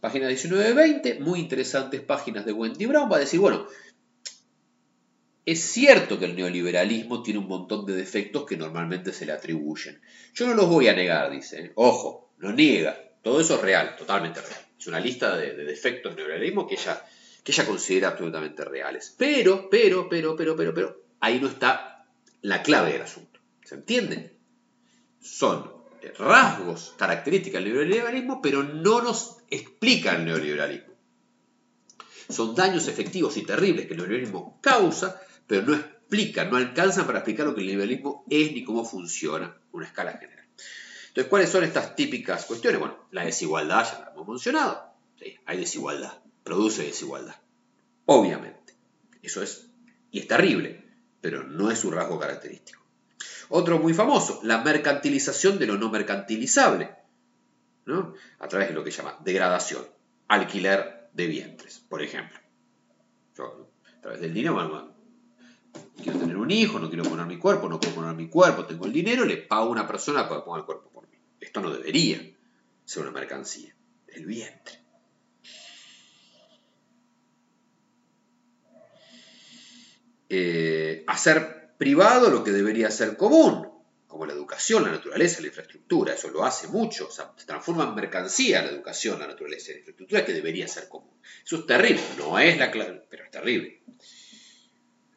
página 0.00 0.30
19-20, 0.30 1.20
muy 1.20 1.40
interesantes 1.40 2.00
páginas 2.02 2.44
de 2.44 2.52
Wendy 2.52 2.86
Brown, 2.86 3.10
va 3.10 3.16
a 3.16 3.20
decir, 3.20 3.40
bueno, 3.40 3.66
es 5.44 5.60
cierto 5.60 6.18
que 6.18 6.24
el 6.24 6.34
neoliberalismo 6.34 7.22
tiene 7.22 7.38
un 7.38 7.46
montón 7.46 7.86
de 7.86 7.94
defectos 7.94 8.44
que 8.46 8.56
normalmente 8.56 9.12
se 9.12 9.26
le 9.26 9.32
atribuyen. 9.32 10.00
Yo 10.34 10.48
no 10.48 10.54
los 10.54 10.68
voy 10.68 10.88
a 10.88 10.92
negar, 10.92 11.30
dice. 11.30 11.66
¿eh? 11.66 11.72
Ojo, 11.76 12.32
no 12.38 12.52
niega. 12.52 12.98
Todo 13.22 13.40
eso 13.40 13.54
es 13.54 13.60
real, 13.60 13.94
totalmente 13.96 14.40
real. 14.40 14.60
Es 14.76 14.86
una 14.88 14.98
lista 14.98 15.36
de, 15.36 15.54
de 15.54 15.64
defectos 15.64 16.16
del 16.16 16.24
neoliberalismo 16.24 16.66
que 16.66 16.74
ella 16.74 17.00
que 17.46 17.52
ella 17.52 17.64
considera 17.64 18.08
absolutamente 18.08 18.64
reales. 18.64 19.14
Pero, 19.16 19.70
pero, 19.70 20.08
pero, 20.08 20.34
pero, 20.34 20.56
pero, 20.56 20.74
pero, 20.74 21.00
ahí 21.20 21.38
no 21.38 21.46
está 21.46 22.04
la 22.42 22.60
clave 22.60 22.94
del 22.94 23.02
asunto. 23.02 23.38
¿Se 23.62 23.76
entiende? 23.76 24.36
Son 25.20 25.72
rasgos, 26.18 26.92
características 26.98 27.62
del 27.62 27.72
neoliberalismo, 27.72 28.42
pero 28.42 28.64
no 28.64 29.00
nos 29.00 29.36
explica 29.48 30.16
el 30.16 30.24
neoliberalismo. 30.24 30.92
Son 32.28 32.52
daños 32.56 32.88
efectivos 32.88 33.36
y 33.36 33.42
terribles 33.42 33.86
que 33.86 33.92
el 33.92 33.98
neoliberalismo 33.98 34.58
causa, 34.60 35.22
pero 35.46 35.62
no 35.62 35.76
explican, 35.76 36.50
no 36.50 36.56
alcanzan 36.56 37.06
para 37.06 37.20
explicar 37.20 37.46
lo 37.46 37.54
que 37.54 37.60
el 37.60 37.68
liberalismo 37.68 38.24
es 38.28 38.50
ni 38.50 38.64
cómo 38.64 38.84
funciona 38.84 39.46
en 39.46 39.68
una 39.70 39.86
escala 39.86 40.18
general. 40.18 40.46
Entonces, 41.08 41.30
¿cuáles 41.30 41.50
son 41.50 41.62
estas 41.62 41.94
típicas 41.94 42.44
cuestiones? 42.44 42.80
Bueno, 42.80 43.06
la 43.12 43.24
desigualdad 43.24 43.84
ya 43.84 44.00
la 44.00 44.12
hemos 44.12 44.26
mencionado. 44.26 44.96
hay 45.46 45.58
desigualdad, 45.58 46.25
produce 46.46 46.84
desigualdad. 46.84 47.34
Obviamente. 48.04 48.74
Eso 49.20 49.42
es, 49.42 49.68
y 50.12 50.20
es 50.20 50.28
terrible, 50.28 50.84
pero 51.20 51.42
no 51.42 51.72
es 51.72 51.80
su 51.80 51.90
rasgo 51.90 52.20
característico. 52.20 52.80
Otro 53.48 53.80
muy 53.80 53.94
famoso, 53.94 54.38
la 54.44 54.62
mercantilización 54.62 55.58
de 55.58 55.66
lo 55.66 55.76
no 55.76 55.90
mercantilizable, 55.90 56.94
¿no? 57.86 58.14
a 58.38 58.46
través 58.46 58.68
de 58.68 58.74
lo 58.74 58.84
que 58.84 58.92
se 58.92 58.98
llama 58.98 59.18
degradación, 59.24 59.84
alquiler 60.28 61.08
de 61.12 61.26
vientres, 61.26 61.80
por 61.88 62.00
ejemplo. 62.00 62.38
Yo, 63.36 63.68
a 63.98 64.00
través 64.00 64.20
del 64.20 64.32
dinero, 64.32 64.54
bueno, 64.54 64.94
quiero 66.00 66.20
tener 66.20 66.36
un 66.36 66.50
hijo, 66.52 66.78
no 66.78 66.88
quiero 66.88 67.02
poner 67.02 67.26
mi 67.26 67.38
cuerpo, 67.38 67.68
no 67.68 67.80
puedo 67.80 67.96
poner 67.96 68.14
mi 68.14 68.28
cuerpo, 68.28 68.66
tengo 68.66 68.86
el 68.86 68.92
dinero, 68.92 69.24
le 69.24 69.38
pago 69.38 69.64
a 69.64 69.70
una 69.70 69.86
persona 69.86 70.28
para 70.28 70.40
que 70.40 70.44
ponga 70.44 70.60
el 70.60 70.64
cuerpo 70.64 70.90
por 70.90 71.08
mí. 71.08 71.16
Esto 71.40 71.60
no 71.60 71.70
debería 71.70 72.20
ser 72.84 73.02
una 73.02 73.10
mercancía, 73.10 73.74
el 74.06 74.26
vientre. 74.26 74.85
Eh, 80.28 81.04
hacer 81.06 81.74
privado 81.78 82.30
lo 82.30 82.42
que 82.42 82.50
debería 82.50 82.90
ser 82.90 83.16
común, 83.16 83.68
como 84.06 84.26
la 84.26 84.32
educación, 84.32 84.84
la 84.84 84.92
naturaleza, 84.92 85.40
la 85.40 85.48
infraestructura, 85.48 86.14
eso 86.14 86.30
lo 86.30 86.44
hace 86.44 86.68
mucho, 86.68 87.10
se 87.10 87.22
transforma 87.44 87.84
en 87.84 87.94
mercancía 87.94 88.62
la 88.62 88.70
educación, 88.70 89.20
la 89.20 89.26
naturaleza 89.26 89.70
y 89.70 89.74
la 89.74 89.78
infraestructura 89.80 90.24
que 90.24 90.32
debería 90.32 90.66
ser 90.66 90.88
común. 90.88 91.20
Eso 91.44 91.56
es 91.56 91.66
terrible, 91.66 92.00
no 92.16 92.38
es 92.38 92.56
la 92.56 92.70
clave, 92.70 93.04
pero 93.10 93.24
es 93.24 93.30
terrible. 93.30 93.82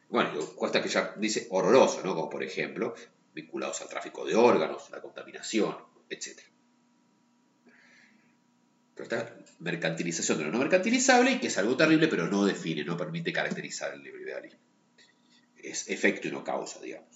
Bueno, 0.10 0.32
cuesta 0.56 0.82
que 0.82 0.90
ya 0.90 1.14
dice 1.18 1.48
horroroso, 1.52 2.02
¿no? 2.04 2.16
Como 2.16 2.30
por 2.30 2.44
ejemplo, 2.44 2.96
vinculados 3.34 3.82
al 3.82 3.90
tráfico 3.90 4.26
de 4.26 4.36
órganos, 4.36 4.90
la 4.90 5.02
contaminación, 5.02 5.78
etc. 6.10 6.40
Pero 8.96 9.04
esta 9.04 9.38
mercantilización 9.60 10.40
de 10.40 10.44
lo 10.46 10.52
no 10.52 10.60
mercantilizable 10.60 11.40
que 11.40 11.48
es 11.48 11.58
algo 11.58 11.78
terrible, 11.78 12.08
pero 12.08 12.28
no 12.28 12.44
define, 12.44 12.84
no 12.84 12.98
permite 12.98 13.32
caracterizar 13.32 13.94
el 13.94 14.04
liberalismo. 14.04 14.69
Es 15.70 15.90
efecto 15.90 16.28
y 16.28 16.32
no 16.32 16.44
causa, 16.44 16.80
digamos. 16.80 17.08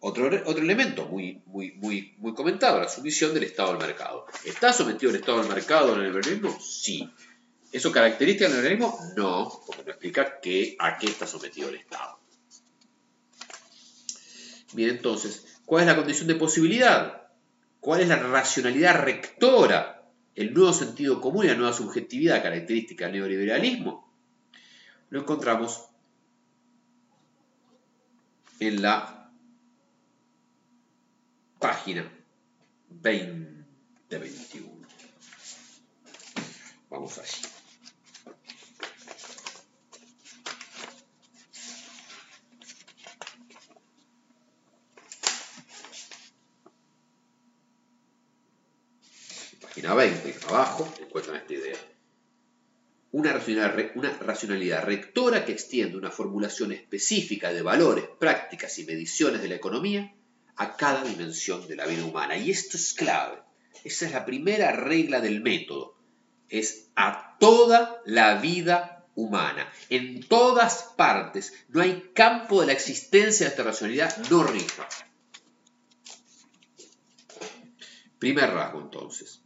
Otro, 0.00 0.26
otro 0.26 0.62
elemento 0.62 1.06
muy, 1.06 1.42
muy, 1.46 1.72
muy, 1.72 2.34
comentado, 2.34 2.80
la 2.80 2.88
sumisión 2.88 3.32
del 3.34 3.44
Estado 3.44 3.70
al 3.70 3.78
mercado. 3.78 4.26
¿Está 4.44 4.72
sometido 4.72 5.10
el 5.10 5.16
Estado 5.16 5.40
al 5.40 5.48
mercado 5.48 5.94
en 5.94 6.00
el 6.00 6.06
liberalismo? 6.06 6.58
Sí. 6.60 7.10
¿Eso 7.72 7.90
característica 7.90 8.48
del 8.48 8.58
liberalismo? 8.58 8.98
No, 9.16 9.62
porque 9.66 9.84
no 9.84 9.90
explica 9.90 10.22
a 10.78 10.98
qué 10.98 11.06
está 11.06 11.26
sometido 11.26 11.70
el 11.70 11.76
Estado. 11.76 12.18
Bien, 14.74 14.90
entonces, 14.90 15.60
¿cuál 15.64 15.82
es 15.82 15.88
la 15.88 15.96
condición 15.96 16.28
de 16.28 16.34
posibilidad? 16.34 17.22
¿Cuál 17.80 18.00
es 18.00 18.08
la 18.08 18.16
racionalidad 18.16 19.02
rectora? 19.02 20.10
¿El 20.34 20.52
nuevo 20.52 20.72
sentido 20.72 21.20
común 21.20 21.46
y 21.46 21.48
la 21.48 21.54
nueva 21.54 21.72
subjetividad 21.72 22.42
característica 22.42 23.06
del 23.06 23.14
neoliberalismo? 23.14 24.12
Lo 25.08 25.20
encontramos 25.20 25.86
en 28.60 28.82
la 28.82 29.32
página 31.58 32.08
2021. 32.88 34.86
Vamos 36.88 37.18
allí. 37.18 37.42
página 49.60 49.94
20, 49.94 50.38
abajo, 50.48 50.88
encuentran 51.00 51.36
esta 51.36 51.52
idea. 51.52 51.95
Una 53.16 53.32
racionalidad, 53.32 54.84
rectora 54.84 55.46
que 55.46 55.52
extiende 55.52 55.96
una 55.96 56.10
formulación 56.10 56.72
específica 56.72 57.50
de 57.50 57.62
valores, 57.62 58.04
prácticas 58.20 58.78
y 58.78 58.84
mediciones 58.84 59.40
de 59.40 59.48
la 59.48 59.54
economía 59.54 60.14
a 60.54 60.76
cada 60.76 61.02
dimensión 61.02 61.66
de 61.66 61.76
la 61.76 61.86
vida 61.86 62.04
humana. 62.04 62.36
Y 62.36 62.50
esto 62.50 62.76
es 62.76 62.92
clave. 62.92 63.38
Esa 63.84 64.04
es 64.04 64.12
la 64.12 64.26
primera 64.26 64.70
regla 64.72 65.22
del 65.22 65.40
método. 65.40 65.96
Es 66.50 66.90
a 66.94 67.38
toda 67.40 68.02
la 68.04 68.34
vida 68.34 69.06
humana. 69.14 69.66
En 69.88 70.22
todas 70.28 70.92
partes. 70.98 71.54
No 71.68 71.80
hay 71.80 72.10
campo 72.14 72.60
de 72.60 72.66
la 72.66 72.74
existencia 72.74 73.46
de 73.46 73.50
esta 73.50 73.62
racionalidad 73.62 74.14
no 74.28 74.44
rica. 74.44 74.86
Primer 78.18 78.50
rasgo 78.50 78.82
entonces. 78.82 79.45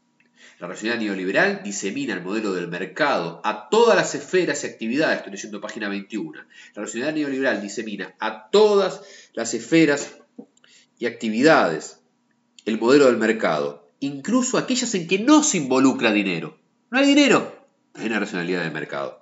La 0.60 0.66
racionalidad 0.66 1.06
neoliberal 1.06 1.62
disemina 1.64 2.12
el 2.12 2.20
modelo 2.20 2.52
del 2.52 2.68
mercado 2.68 3.40
a 3.44 3.70
todas 3.70 3.96
las 3.96 4.14
esferas 4.14 4.62
y 4.62 4.66
actividades, 4.66 5.16
estoy 5.16 5.32
leyendo 5.32 5.58
página 5.58 5.88
21. 5.88 6.38
La 6.74 6.82
racionalidad 6.82 7.14
neoliberal 7.14 7.62
disemina 7.62 8.14
a 8.20 8.50
todas 8.50 9.00
las 9.32 9.54
esferas 9.54 10.18
y 10.98 11.06
actividades 11.06 12.00
el 12.66 12.78
modelo 12.78 13.06
del 13.06 13.16
mercado, 13.16 13.90
incluso 14.00 14.58
aquellas 14.58 14.94
en 14.94 15.08
que 15.08 15.18
no 15.18 15.42
se 15.42 15.56
involucra 15.56 16.12
dinero. 16.12 16.58
No 16.90 16.98
hay 16.98 17.06
dinero, 17.06 17.66
hay 17.94 18.08
una 18.08 18.20
racionalidad 18.20 18.62
del 18.62 18.72
mercado. 18.72 19.18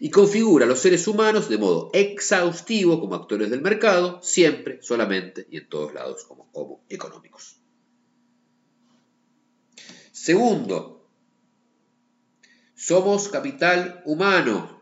Y 0.00 0.10
configura 0.10 0.66
a 0.66 0.68
los 0.68 0.80
seres 0.80 1.08
humanos 1.08 1.48
de 1.48 1.56
modo 1.56 1.88
exhaustivo 1.94 3.00
como 3.00 3.14
actores 3.14 3.48
del 3.48 3.62
mercado, 3.62 4.20
siempre, 4.22 4.82
solamente 4.82 5.46
y 5.50 5.56
en 5.56 5.68
todos 5.70 5.94
lados 5.94 6.24
como, 6.24 6.52
como 6.52 6.84
económicos. 6.90 7.61
Segundo, 10.22 11.10
somos 12.76 13.28
capital 13.28 14.02
humano. 14.04 14.80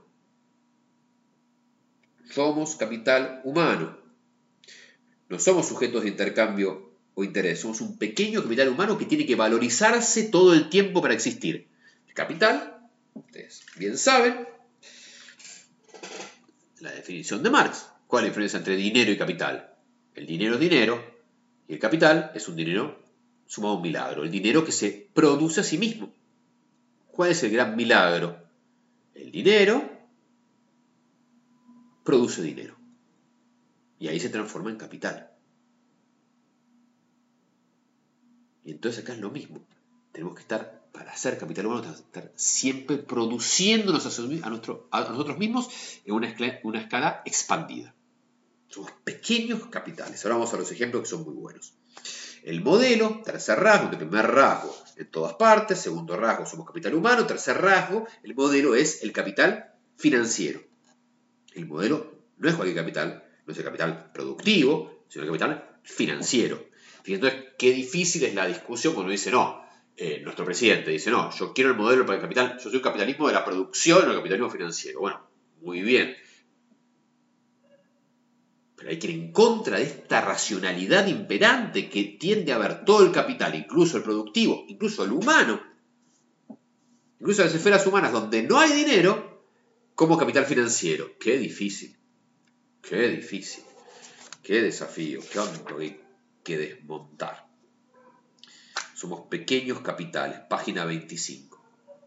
Somos 2.29 2.77
capital 2.77 3.41
humano. 3.45 3.97
No 5.31 5.39
somos 5.39 5.67
sujetos 5.67 6.03
de 6.03 6.11
intercambio 6.11 6.93
o 7.15 7.25
interés. 7.25 7.59
Somos 7.59 7.81
un 7.81 7.97
pequeño 7.97 8.43
capital 8.43 8.69
humano 8.69 8.99
que 8.99 9.07
tiene 9.07 9.25
que 9.25 9.35
valorizarse 9.35 10.25
todo 10.25 10.53
el 10.53 10.69
tiempo 10.69 11.01
para 11.01 11.15
existir. 11.15 11.71
El 12.07 12.13
capital, 12.13 12.79
ustedes 13.15 13.65
bien 13.79 13.97
saben, 13.97 14.47
la 16.81 16.93
definición 16.93 17.43
de 17.43 17.49
Marx. 17.49 17.87
¿Cuál 18.07 18.25
es 18.25 18.27
la 18.27 18.33
diferencia 18.33 18.59
entre 18.59 18.77
dinero 18.77 19.11
y 19.11 19.17
capital? 19.17 19.73
El 20.15 20.27
dinero 20.27 20.57
es 20.57 20.61
dinero 20.61 21.03
y 21.67 21.73
el 21.73 21.79
capital 21.79 22.31
es 22.35 22.47
un 22.47 22.57
dinero 22.57 23.00
sumado 23.51 23.75
un 23.75 23.83
milagro, 23.83 24.23
el 24.23 24.31
dinero 24.31 24.65
que 24.65 24.71
se 24.71 25.11
produce 25.13 25.61
a 25.61 25.65
sí 25.65 25.77
mismo. 25.77 26.15
¿Cuál 27.11 27.33
es 27.33 27.43
el 27.43 27.51
gran 27.51 27.75
milagro? 27.75 28.39
El 29.13 29.33
dinero 29.33 29.91
produce 32.05 32.43
dinero. 32.43 32.77
Y 33.99 34.07
ahí 34.07 34.21
se 34.21 34.29
transforma 34.29 34.71
en 34.71 34.77
capital. 34.77 35.33
Y 38.65 38.71
entonces 38.71 39.03
acá 39.03 39.15
es 39.15 39.19
lo 39.19 39.33
mismo. 39.33 39.67
Tenemos 40.13 40.37
que 40.37 40.43
estar, 40.43 40.87
para 40.93 41.17
ser 41.17 41.37
capital 41.37 41.67
humano, 41.67 41.81
tenemos 41.81 42.03
que 42.03 42.07
estar 42.07 42.33
siempre 42.37 42.99
produciéndonos 42.99 44.07
a, 44.07 44.51
nosotros 44.51 45.39
mismos 45.39 45.69
en 46.05 46.15
una 46.15 46.33
una 46.63 46.81
escala 46.81 47.23
expandida. 47.25 47.97
Somos 48.69 48.93
pequeños 49.03 49.67
capitales. 49.67 50.25
Ahora 50.25 50.37
vamos 50.37 50.55
a 50.55 50.57
los 50.57 50.71
ejemplos 50.71 51.03
que 51.03 51.09
son 51.09 51.25
muy 51.25 51.35
buenos. 51.35 51.75
El 52.43 52.63
modelo, 52.63 53.21
tercer 53.25 53.59
rasgo, 53.59 53.91
el 53.91 53.99
primer 53.99 54.27
rasgo 54.27 54.75
en 54.97 55.11
todas 55.11 55.35
partes, 55.35 55.79
segundo 55.79 56.17
rasgo 56.17 56.47
somos 56.47 56.67
capital 56.67 56.95
humano, 56.95 57.27
tercer 57.27 57.61
rasgo, 57.61 58.07
el 58.23 58.35
modelo 58.35 58.75
es 58.75 59.03
el 59.03 59.13
capital 59.13 59.73
financiero. 59.97 60.61
El 61.55 61.67
modelo 61.67 62.25
no 62.39 62.49
es 62.49 62.55
cualquier 62.55 62.79
capital, 62.79 63.25
no 63.47 63.53
es 63.53 63.59
el 63.59 63.65
capital 63.65 64.11
productivo, 64.13 65.05
sino 65.09 65.25
el 65.25 65.31
capital 65.31 65.79
financiero. 65.83 66.71
Entonces, 67.05 67.45
qué 67.59 67.73
difícil 67.73 68.25
es 68.25 68.35
la 68.35 68.47
discusión 68.47 68.95
cuando 68.95 69.11
dice, 69.11 69.31
no, 69.31 69.63
eh, 69.97 70.21
nuestro 70.23 70.45
presidente 70.45 70.91
dice, 70.91 71.11
no, 71.11 71.31
yo 71.31 71.53
quiero 71.53 71.71
el 71.71 71.77
modelo 71.77 72.07
para 72.07 72.17
el 72.17 72.23
capital, 72.23 72.57
yo 72.57 72.65
soy 72.65 72.77
el 72.77 72.83
capitalismo 72.83 73.27
de 73.29 73.35
la 73.35 73.45
producción 73.45 74.07
o 74.07 74.11
el 74.11 74.17
capitalismo 74.17 74.51
financiero. 74.51 75.01
Bueno, 75.01 75.21
muy 75.61 75.83
bien, 75.83 76.17
pero 78.81 78.93
hay 78.93 78.99
que 78.99 79.09
ir 79.09 79.21
en 79.21 79.31
contra 79.31 79.77
de 79.77 79.83
esta 79.83 80.23
racionalidad 80.23 81.07
imperante 81.07 81.91
que 81.91 82.17
tiende 82.19 82.51
a 82.51 82.57
ver 82.57 82.87
todo 82.87 83.05
el 83.05 83.13
capital, 83.13 83.55
incluso 83.55 83.99
el 83.99 84.03
productivo, 84.03 84.65
incluso 84.69 85.05
el 85.05 85.13
humano, 85.13 85.61
incluso 87.21 87.45
las 87.45 87.55
esferas 87.55 87.87
humanas 87.87 88.11
donde 88.11 88.43
no 88.43 88.59
hay 88.59 88.73
dinero, 88.73 89.45
como 89.95 90.17
capital 90.17 90.47
financiero. 90.47 91.11
Qué 91.21 91.37
difícil, 91.37 91.95
qué 92.81 93.09
difícil, 93.09 93.65
qué 94.43 94.63
desafío, 94.63 95.21
qué 95.31 95.41
hay 95.79 96.01
que 96.43 96.57
desmontar. 96.57 97.51
Somos 98.95 99.29
pequeños 99.29 99.81
capitales, 99.81 100.41
página 100.49 100.87
25. 100.87 101.63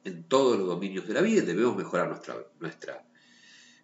En 0.05 0.23
todos 0.23 0.57
los 0.57 0.67
dominios 0.67 1.07
de 1.07 1.13
la 1.13 1.21
vida 1.21 1.43
debemos 1.43 1.77
mejorar 1.77 2.07
nuestra, 2.07 2.35
nuestra, 2.59 3.07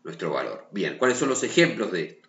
nuestro 0.03 0.31
valor. 0.31 0.67
Bien, 0.71 0.97
¿cuáles 0.97 1.19
son 1.19 1.29
los 1.29 1.43
ejemplos 1.43 1.91
de 1.91 2.03
esto? 2.05 2.28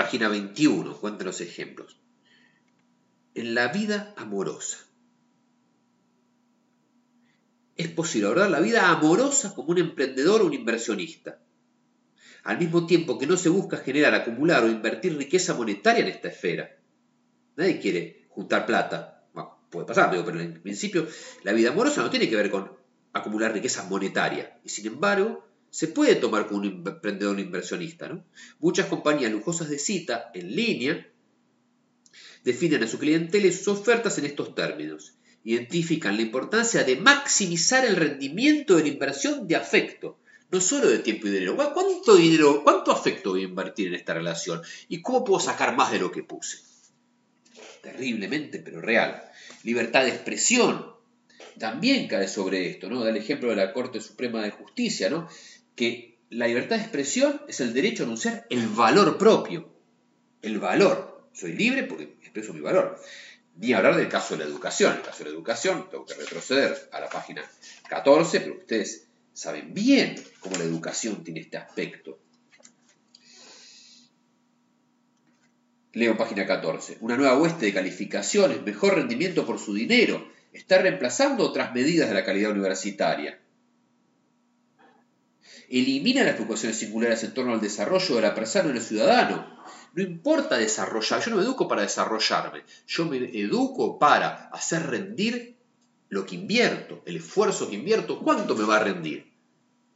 Página 0.00 0.30
21, 0.30 0.96
cuenten 0.96 1.26
los 1.26 1.42
ejemplos. 1.42 2.00
En 3.34 3.54
la 3.54 3.68
vida 3.68 4.14
amorosa. 4.16 4.78
Es 7.76 7.88
posible 7.88 8.28
abordar 8.28 8.50
la 8.50 8.60
vida 8.60 8.88
amorosa 8.88 9.54
como 9.54 9.72
un 9.72 9.76
emprendedor 9.76 10.40
o 10.40 10.46
un 10.46 10.54
inversionista. 10.54 11.42
Al 12.44 12.58
mismo 12.58 12.86
tiempo 12.86 13.18
que 13.18 13.26
no 13.26 13.36
se 13.36 13.50
busca 13.50 13.76
generar, 13.76 14.14
acumular 14.14 14.64
o 14.64 14.70
invertir 14.70 15.18
riqueza 15.18 15.52
monetaria 15.52 16.02
en 16.02 16.08
esta 16.08 16.28
esfera. 16.28 16.78
Nadie 17.56 17.78
quiere 17.78 18.24
juntar 18.30 18.64
plata. 18.64 19.28
Puede 19.68 19.84
pasar, 19.84 20.10
pero 20.24 20.40
en 20.40 20.62
principio 20.62 21.06
la 21.42 21.52
vida 21.52 21.72
amorosa 21.72 22.00
no 22.00 22.08
tiene 22.08 22.30
que 22.30 22.36
ver 22.36 22.50
con 22.50 22.72
acumular 23.12 23.52
riqueza 23.52 23.82
monetaria. 23.82 24.58
Y 24.64 24.70
sin 24.70 24.86
embargo, 24.86 25.46
se 25.70 25.88
puede 25.88 26.16
tomar 26.16 26.46
como 26.46 26.60
un 26.60 26.84
emprendedor 26.86 27.38
inversionista. 27.38 28.08
¿no? 28.08 28.24
Muchas 28.58 28.86
compañías 28.86 29.32
lujosas 29.32 29.68
de 29.68 29.78
cita 29.78 30.30
en 30.34 30.54
línea 30.54 31.08
definen 32.44 32.82
a 32.82 32.88
su 32.88 32.98
clientela 32.98 33.46
y 33.46 33.52
sus 33.52 33.68
ofertas 33.68 34.18
en 34.18 34.26
estos 34.26 34.54
términos. 34.54 35.14
Identifican 35.44 36.16
la 36.16 36.22
importancia 36.22 36.84
de 36.84 36.96
maximizar 36.96 37.84
el 37.84 37.96
rendimiento 37.96 38.76
de 38.76 38.82
la 38.82 38.88
inversión 38.88 39.46
de 39.46 39.56
afecto, 39.56 40.18
no 40.50 40.60
solo 40.60 40.88
de 40.88 40.98
tiempo 40.98 41.28
y 41.28 41.30
dinero. 41.30 41.56
¿Cuánto 41.56 42.16
dinero, 42.16 42.62
cuánto 42.64 42.92
afecto 42.92 43.30
voy 43.30 43.42
a 43.42 43.44
invertir 43.44 43.88
en 43.88 43.94
esta 43.94 44.12
relación? 44.12 44.60
¿Y 44.88 45.00
cómo 45.00 45.24
puedo 45.24 45.40
sacar 45.40 45.76
más 45.76 45.92
de 45.92 46.00
lo 46.00 46.10
que 46.10 46.24
puse? 46.24 46.58
Terriblemente, 47.82 48.58
pero 48.58 48.80
real. 48.80 49.22
Libertad 49.62 50.02
de 50.02 50.10
expresión, 50.10 50.90
también 51.58 52.08
cae 52.08 52.26
sobre 52.26 52.68
esto, 52.68 52.88
¿no? 52.88 53.04
Da 53.04 53.10
el 53.10 53.16
ejemplo 53.16 53.50
de 53.50 53.56
la 53.56 53.72
Corte 53.72 54.00
Suprema 54.00 54.42
de 54.42 54.50
Justicia, 54.50 55.10
¿no? 55.10 55.28
Que 55.74 56.18
la 56.30 56.46
libertad 56.46 56.76
de 56.76 56.82
expresión 56.82 57.42
es 57.48 57.60
el 57.60 57.74
derecho 57.74 58.02
a 58.02 58.06
anunciar 58.06 58.46
el 58.50 58.66
valor 58.68 59.18
propio. 59.18 59.68
El 60.42 60.58
valor. 60.58 61.28
Soy 61.32 61.52
libre 61.52 61.84
porque 61.84 62.04
expreso 62.20 62.52
mi 62.52 62.60
valor. 62.60 63.00
Ni 63.56 63.72
hablar 63.72 63.96
del 63.96 64.08
caso 64.08 64.36
de 64.36 64.44
la 64.44 64.50
educación. 64.50 64.94
El 64.94 65.02
caso 65.02 65.18
de 65.18 65.30
la 65.30 65.36
educación, 65.36 65.88
tengo 65.90 66.06
que 66.06 66.14
retroceder 66.14 66.88
a 66.92 67.00
la 67.00 67.08
página 67.08 67.42
14, 67.88 68.40
pero 68.40 68.54
ustedes 68.54 69.06
saben 69.32 69.74
bien 69.74 70.22
cómo 70.40 70.56
la 70.56 70.64
educación 70.64 71.24
tiene 71.24 71.40
este 71.40 71.56
aspecto. 71.56 72.18
Leo 75.92 76.16
página 76.16 76.46
14. 76.46 76.98
Una 77.00 77.16
nueva 77.16 77.36
hueste 77.36 77.66
de 77.66 77.74
calificaciones, 77.74 78.62
mejor 78.62 78.94
rendimiento 78.94 79.44
por 79.44 79.58
su 79.58 79.74
dinero, 79.74 80.24
está 80.52 80.78
reemplazando 80.78 81.44
otras 81.44 81.74
medidas 81.74 82.08
de 82.08 82.14
la 82.14 82.24
calidad 82.24 82.52
universitaria. 82.52 83.39
Elimina 85.70 86.24
las 86.24 86.34
preocupaciones 86.34 86.78
singulares 86.78 87.22
en 87.24 87.32
torno 87.32 87.52
al 87.52 87.60
desarrollo 87.60 88.16
de 88.16 88.22
la 88.22 88.34
persona 88.34 88.68
y 88.68 88.72
del 88.72 88.82
ciudadano. 88.82 89.46
No 89.94 90.02
importa 90.02 90.58
desarrollar, 90.58 91.24
yo 91.24 91.30
no 91.30 91.36
me 91.36 91.42
educo 91.42 91.68
para 91.68 91.82
desarrollarme, 91.82 92.64
yo 92.86 93.06
me 93.06 93.16
educo 93.16 93.98
para 93.98 94.48
hacer 94.48 94.86
rendir 94.86 95.56
lo 96.08 96.26
que 96.26 96.34
invierto, 96.34 97.02
el 97.06 97.16
esfuerzo 97.16 97.68
que 97.68 97.76
invierto, 97.76 98.20
¿cuánto 98.20 98.54
me 98.56 98.64
va 98.64 98.76
a 98.76 98.84
rendir? 98.84 99.32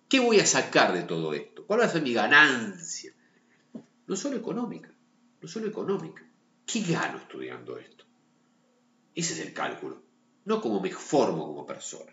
¿Qué 0.09 0.21
voy 0.21 0.41
a 0.41 0.47
sacar 0.47 0.93
de 0.93 1.03
todo 1.03 1.35
esto? 1.35 1.67
¿Cuál 1.67 1.81
va 1.81 1.85
a 1.85 1.89
ser 1.89 2.03
mi 2.03 2.13
ganancia? 2.13 3.13
No 4.07 4.17
solo 4.17 4.37
económica, 4.37 4.91
no 5.41 5.49
solo 5.49 5.67
económica. 5.67 6.23
¿Qué 6.67 6.81
gano 6.81 7.19
estudiando 7.19 7.79
esto? 7.79 8.05
Ese 9.15 9.35
es 9.35 9.41
el 9.41 9.53
cálculo 9.53 10.05
no 10.45 10.61
como 10.61 10.81
me 10.81 10.91
formo 10.91 11.47
como 11.47 11.67
persona. 11.67 12.13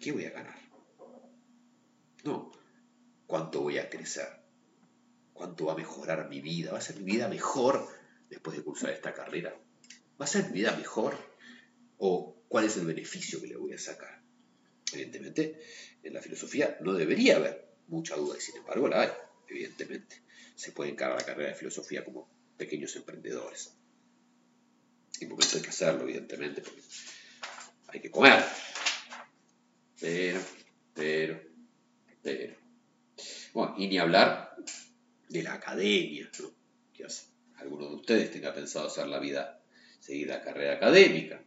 ¿Qué 0.00 0.12
voy 0.12 0.24
a 0.24 0.30
ganar? 0.30 0.58
No, 2.24 2.50
cuánto 3.26 3.60
voy 3.60 3.78
a 3.78 3.90
crecer, 3.90 4.28
cuánto 5.32 5.66
va 5.66 5.74
a 5.74 5.76
mejorar 5.76 6.28
mi 6.28 6.40
vida, 6.40 6.72
va 6.72 6.78
a 6.78 6.82
ser 6.82 6.96
mi 6.96 7.04
vida 7.04 7.28
mejor 7.28 7.86
después 8.28 8.56
de 8.56 8.62
cursar 8.62 8.90
esta 8.90 9.12
carrera, 9.12 9.54
va 10.20 10.24
a 10.24 10.28
ser 10.28 10.46
mi 10.46 10.52
vida 10.60 10.74
mejor 10.76 11.16
o 11.98 12.42
cuál 12.48 12.64
es 12.64 12.76
el 12.78 12.86
beneficio 12.86 13.40
que 13.40 13.46
le 13.46 13.56
voy 13.56 13.74
a 13.74 13.78
sacar. 13.78 14.22
Evidentemente, 14.92 15.60
en 16.02 16.14
la 16.14 16.22
filosofía 16.22 16.78
no 16.80 16.94
debería 16.94 17.36
haber 17.36 17.70
mucha 17.88 18.16
duda 18.16 18.36
y 18.38 18.40
sin 18.40 18.56
embargo 18.56 18.88
la 18.88 19.02
hay, 19.02 19.10
evidentemente. 19.48 20.22
Se 20.54 20.72
puede 20.72 20.90
encarar 20.90 21.16
la 21.18 21.26
carrera 21.26 21.50
de 21.50 21.56
filosofía 21.56 22.04
como 22.04 22.30
pequeños 22.56 22.96
emprendedores. 22.96 23.76
Y 25.20 25.26
por 25.26 25.40
eso 25.40 25.58
hay 25.58 25.62
que 25.62 25.70
hacerlo, 25.70 26.02
evidentemente, 26.02 26.62
porque 26.62 26.82
hay 27.88 28.00
que 28.00 28.10
comer. 28.10 28.42
Pero, 30.00 30.40
pero, 30.94 31.40
pero. 32.22 32.54
Bueno, 33.52 33.74
y 33.78 33.88
ni 33.88 33.98
hablar 33.98 34.56
de 35.28 35.42
la 35.42 35.54
academia, 35.54 36.30
¿no? 36.40 36.50
Que 36.92 37.06
alguno 37.56 37.88
de 37.88 37.94
ustedes 37.96 38.30
tenga 38.30 38.54
pensado 38.54 38.86
hacer 38.86 39.06
la 39.06 39.18
vida, 39.18 39.60
seguir 39.98 40.28
la 40.28 40.40
carrera 40.40 40.74
académica. 40.74 41.42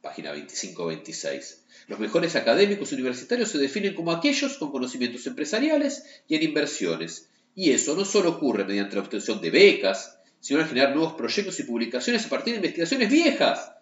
Página 0.00 0.34
25-26. 0.34 1.58
Los 1.88 1.98
mejores 1.98 2.36
académicos 2.36 2.92
universitarios 2.92 3.50
se 3.50 3.58
definen 3.58 3.94
como 3.94 4.12
aquellos 4.12 4.56
con 4.58 4.70
conocimientos 4.70 5.26
empresariales 5.26 6.04
y 6.28 6.36
en 6.36 6.42
inversiones. 6.42 7.30
Y 7.54 7.70
eso 7.70 7.94
no 7.94 8.04
solo 8.04 8.30
ocurre 8.30 8.64
mediante 8.64 8.96
la 8.96 9.02
obtención 9.02 9.40
de 9.40 9.50
becas, 9.50 10.18
sino 10.40 10.60
a 10.60 10.66
generar 10.66 10.94
nuevos 10.94 11.14
proyectos 11.14 11.58
y 11.60 11.64
publicaciones 11.64 12.26
a 12.26 12.28
partir 12.28 12.52
de 12.52 12.58
investigaciones 12.58 13.10
viejas. 13.10 13.72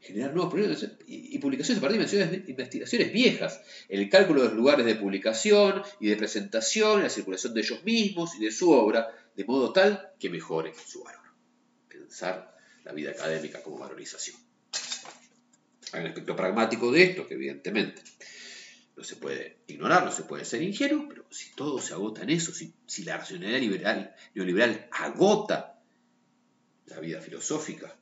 Generar 0.00 0.32
nuevos 0.32 0.52
proyectos 0.52 0.88
y 1.06 1.38
publicaciones 1.38 1.78
a 1.78 1.86
partir 1.86 2.06
de 2.06 2.44
investigaciones 2.48 3.12
viejas. 3.12 3.60
El 3.88 4.08
cálculo 4.08 4.42
de 4.42 4.48
los 4.48 4.56
lugares 4.56 4.86
de 4.86 4.94
publicación 4.94 5.82
y 6.00 6.08
de 6.08 6.16
presentación, 6.16 7.02
la 7.02 7.10
circulación 7.10 7.52
de 7.52 7.60
ellos 7.60 7.84
mismos 7.84 8.34
y 8.36 8.44
de 8.44 8.50
su 8.50 8.70
obra, 8.70 9.08
de 9.36 9.44
modo 9.44 9.72
tal 9.72 10.12
que 10.18 10.30
mejore 10.30 10.72
su 10.86 11.02
valor. 11.02 11.24
Pensar 11.88 12.56
la 12.84 12.92
vida 12.92 13.10
académica 13.10 13.62
como 13.62 13.78
valorización. 13.78 14.36
Hay 15.92 16.00
un 16.00 16.06
aspecto 16.06 16.36
pragmático 16.36 16.90
de 16.92 17.02
esto, 17.02 17.26
que 17.26 17.34
evidentemente 17.34 18.02
no 18.96 19.04
se 19.04 19.16
puede 19.16 19.60
ignorar, 19.66 20.04
no 20.04 20.12
se 20.12 20.24
puede 20.24 20.44
ser 20.44 20.62
ingenuo, 20.62 21.06
pero 21.08 21.24
si 21.30 21.54
todo 21.54 21.80
se 21.80 21.94
agota 21.94 22.22
en 22.22 22.30
eso, 22.30 22.52
si, 22.52 23.04
la 23.04 23.16
racionalidad 23.16 23.58
liberal, 23.58 24.14
neoliberal 24.34 24.88
agota 24.92 25.80
la 26.86 27.00
vida 27.00 27.20
filosófica, 27.20 27.96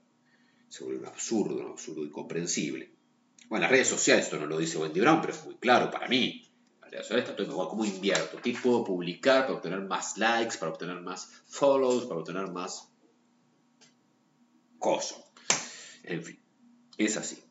se 0.68 0.84
vuelve 0.84 1.00
un 1.00 1.06
absurdo, 1.06 1.56
un 1.56 1.72
absurdo 1.72 2.04
incomprensible. 2.04 2.92
Bueno, 3.48 3.62
las 3.62 3.70
redes 3.70 3.88
sociales, 3.88 4.26
esto 4.26 4.38
no 4.38 4.46
lo 4.46 4.58
dice 4.58 4.78
Wendy 4.78 5.00
Brown, 5.00 5.20
pero 5.20 5.32
es 5.32 5.44
muy 5.44 5.56
claro 5.56 5.90
para 5.90 6.08
mí. 6.08 6.44
Las 6.80 6.90
redes 6.90 7.06
sociales 7.26 7.48
igual, 7.48 7.68
¿cómo 7.68 7.84
invierto? 7.84 8.40
¿Qué 8.42 8.56
puedo 8.62 8.84
publicar 8.84 9.42
para 9.42 9.54
obtener 9.54 9.80
más 9.80 10.16
likes, 10.16 10.56
para 10.58 10.72
obtener 10.72 11.00
más 11.00 11.30
follows, 11.46 12.06
para 12.06 12.20
obtener 12.20 12.48
más 12.50 12.88
cosas? 14.78 15.24
En 16.02 16.22
fin, 16.22 16.38
es 16.96 17.16
así. 17.16 17.42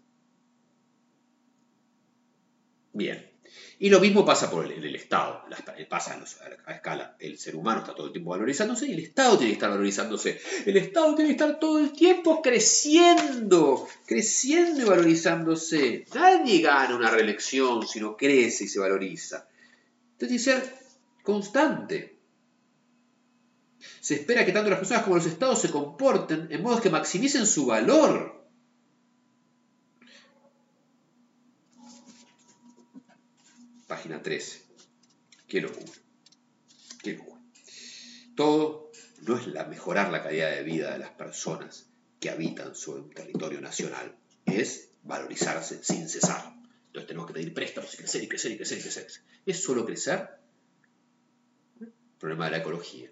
Bien. 2.94 3.37
Y 3.80 3.90
lo 3.90 4.00
mismo 4.00 4.26
pasa 4.26 4.50
por 4.50 4.66
el, 4.66 4.84
el 4.84 4.96
Estado, 4.96 5.44
pasa 5.88 6.20
a 6.66 6.72
escala. 6.72 7.16
El 7.20 7.38
ser 7.38 7.56
humano 7.56 7.82
está 7.82 7.94
todo 7.94 8.08
el 8.08 8.12
tiempo 8.12 8.32
valorizándose 8.32 8.88
y 8.88 8.94
el 8.94 9.00
Estado 9.00 9.38
tiene 9.38 9.52
que 9.52 9.58
estar 9.58 9.70
valorizándose. 9.70 10.42
El 10.66 10.78
Estado 10.78 11.14
tiene 11.14 11.30
que 11.30 11.44
estar 11.44 11.60
todo 11.60 11.78
el 11.78 11.94
tiempo 11.94 12.42
creciendo, 12.42 13.88
creciendo 14.08 14.82
y 14.82 14.86
valorizándose. 14.86 16.06
Nadie 16.16 16.62
gana 16.62 16.96
una 16.96 17.12
reelección 17.12 17.88
si 17.88 18.00
no 18.00 18.18
crece 18.18 18.64
y 18.64 18.68
se 18.68 18.80
valoriza. 18.80 19.48
Entonces 20.14 20.44
tiene 20.44 20.62
que 20.62 20.68
ser 20.68 20.76
constante. 21.22 22.18
Se 24.00 24.16
espera 24.16 24.44
que 24.44 24.54
tanto 24.54 24.72
las 24.72 24.80
personas 24.80 25.04
como 25.04 25.18
los 25.18 25.26
estados 25.28 25.62
se 25.62 25.70
comporten 25.70 26.48
en 26.50 26.64
modo 26.64 26.82
que 26.82 26.90
maximicen 26.90 27.46
su 27.46 27.68
valor 27.68 28.37
página 34.08 34.24
13. 34.24 34.62
Qué 35.48 35.60
locura. 35.60 35.92
Qué 37.04 37.14
locura. 37.14 37.42
Todo 38.36 38.92
no 39.24 39.38
es 39.38 39.48
la 39.48 39.66
mejorar 39.66 40.12
la 40.12 40.24
calidad 40.24 40.52
de 40.52 40.64
vida 40.64 40.94
de 40.94 41.00
las 41.00 41.10
personas 41.10 41.90
que 42.22 42.30
habitan 42.30 42.74
sobre 42.74 43.02
un 43.02 43.10
territorio 43.10 43.60
nacional, 43.60 44.16
es 44.46 44.92
valorizarse 45.04 45.84
sin 45.84 46.08
cesar. 46.08 46.54
Entonces 46.88 47.08
tenemos 47.08 47.28
que 47.28 47.34
pedir 47.34 47.54
préstamos 47.54 47.94
y 47.94 47.98
crecer 47.98 48.24
y 48.24 48.28
crecer 48.30 48.52
y 48.54 48.56
crecer 48.56 48.78
y 48.78 48.82
crecer. 48.82 49.08
¿Es 49.46 49.62
solo 49.62 49.86
crecer? 49.86 50.30
Problema 52.18 52.46
de 52.46 52.52
la 52.52 52.58
ecología. 52.60 53.12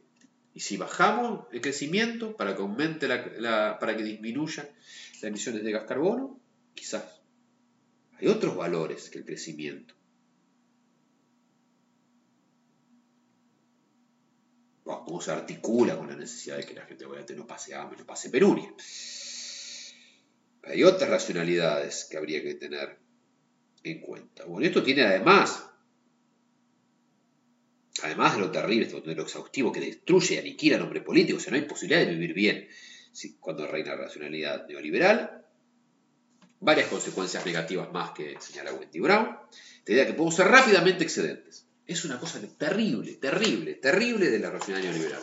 Y 0.54 0.62
si 0.62 0.78
bajamos 0.78 1.48
el 1.52 1.60
crecimiento 1.60 2.38
para 2.38 2.56
que 2.56 2.62
aumente 2.62 3.08
la, 3.10 3.78
para 3.80 3.98
que 3.98 4.04
disminuya 4.04 4.70
las 5.16 5.24
emisiones 5.24 5.62
de 5.62 5.72
gas 5.72 5.84
carbono, 5.84 6.40
quizás 6.74 7.04
hay 8.18 8.28
otros 8.28 8.56
valores 8.56 9.10
que 9.10 9.18
el 9.18 9.26
crecimiento. 9.26 9.95
Cómo 14.86 15.20
se 15.20 15.32
articula 15.32 15.98
con 15.98 16.08
la 16.08 16.16
necesidad 16.16 16.58
de 16.58 16.64
que 16.64 16.76
la 16.76 16.86
gente 16.86 17.06
obviamente 17.06 17.36
no 17.36 17.48
pase 17.48 17.74
hambre, 17.74 17.98
no 17.98 18.06
pase 18.06 18.30
penuria. 18.30 18.72
Hay 20.64 20.84
otras 20.84 21.10
racionalidades 21.10 22.08
que 22.10 22.18
habría 22.18 22.42
que 22.42 22.56
tener 22.56 22.98
en 23.84 24.02
cuenta. 24.02 24.46
Bueno, 24.46 24.66
esto 24.68 24.84
tiene 24.84 25.04
además, 25.04 25.68
además 28.04 28.36
de 28.36 28.42
lo 28.42 28.52
terrible, 28.52 28.86
de 28.86 29.16
lo 29.16 29.24
exhaustivo 29.24 29.72
que 29.72 29.80
destruye 29.80 30.36
y 30.36 30.38
aniquila 30.38 30.76
el 30.76 30.84
hombre 30.84 31.02
político, 31.02 31.38
o 31.38 31.42
sea, 31.42 31.52
no 31.52 31.58
hay 31.58 31.66
posibilidad 31.66 32.06
de 32.06 32.14
vivir 32.14 32.34
bien 32.34 32.68
cuando 33.40 33.66
reina 33.66 33.96
la 33.96 34.04
racionalidad 34.04 34.68
neoliberal, 34.68 35.46
varias 36.60 36.90
consecuencias 36.90 37.46
negativas 37.46 37.92
más 37.92 38.12
que 38.12 38.36
señala 38.40 38.74
Wendy 38.74 39.00
Brown, 39.00 39.38
la 39.86 39.94
idea 39.94 40.06
que 40.06 40.14
podemos 40.14 40.36
ser 40.36 40.48
rápidamente 40.48 41.04
excedentes. 41.04 41.65
Es 41.88 42.04
una 42.06 42.20
cosa 42.20 42.42
terrible, 42.58 43.14
terrible, 43.14 43.76
terrible 43.76 44.30
de 44.30 44.40
la 44.40 44.50
racionalidad 44.50 44.92
neoliberal. 44.92 45.22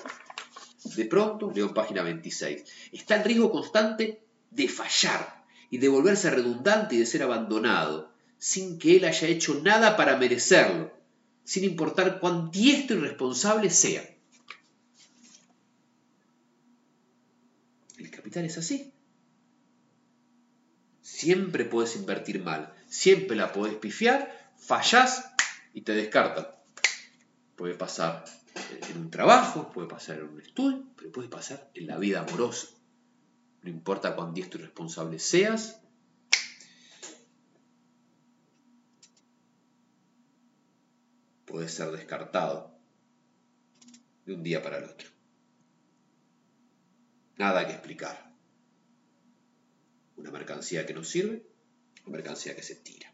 De 0.96 1.04
pronto, 1.06 1.52
leo 1.54 1.66
en 1.68 1.74
página 1.74 2.02
26, 2.02 2.64
está 2.92 3.16
el 3.16 3.24
riesgo 3.24 3.50
constante 3.50 4.20
de 4.50 4.68
fallar 4.68 5.44
y 5.70 5.78
de 5.78 5.88
volverse 5.88 6.30
redundante 6.30 6.94
y 6.94 6.98
de 6.98 7.06
ser 7.06 7.22
abandonado 7.22 8.12
sin 8.38 8.78
que 8.78 8.96
él 8.96 9.04
haya 9.04 9.28
hecho 9.28 9.60
nada 9.62 9.96
para 9.96 10.16
merecerlo, 10.16 10.92
sin 11.44 11.64
importar 11.64 12.18
cuán 12.18 12.50
diestro 12.50 12.96
y 12.96 13.00
responsable 13.00 13.70
sea. 13.70 14.02
El 17.98 18.10
capital 18.10 18.44
es 18.44 18.58
así. 18.58 18.92
Siempre 21.02 21.64
puedes 21.64 21.94
invertir 21.94 22.42
mal, 22.42 22.74
siempre 22.88 23.36
la 23.36 23.52
podés 23.52 23.74
pifiar, 23.74 24.52
fallás 24.58 25.31
y 25.72 25.82
te 25.82 25.92
descartan. 25.92 26.48
Puede 27.56 27.74
pasar 27.74 28.24
en 28.90 28.98
un 28.98 29.10
trabajo, 29.10 29.70
puede 29.72 29.88
pasar 29.88 30.18
en 30.18 30.28
un 30.28 30.40
estudio, 30.40 30.84
pero 30.96 31.12
puede 31.12 31.28
pasar 31.28 31.70
en 31.74 31.86
la 31.86 31.98
vida 31.98 32.20
amorosa. 32.20 32.68
No 33.62 33.70
importa 33.70 34.16
cuán 34.16 34.34
diestro 34.34 34.60
y 34.60 34.64
responsable 34.64 35.18
seas, 35.18 35.80
puede 41.44 41.68
ser 41.68 41.92
descartado 41.92 42.74
de 44.24 44.34
un 44.34 44.42
día 44.42 44.62
para 44.62 44.78
el 44.78 44.84
otro. 44.84 45.08
Nada 47.36 47.66
que 47.66 47.72
explicar. 47.72 48.32
Una 50.16 50.30
mercancía 50.30 50.86
que 50.86 50.94
no 50.94 51.04
sirve, 51.04 51.46
una 52.04 52.16
mercancía 52.16 52.56
que 52.56 52.62
se 52.62 52.76
tira. 52.76 53.11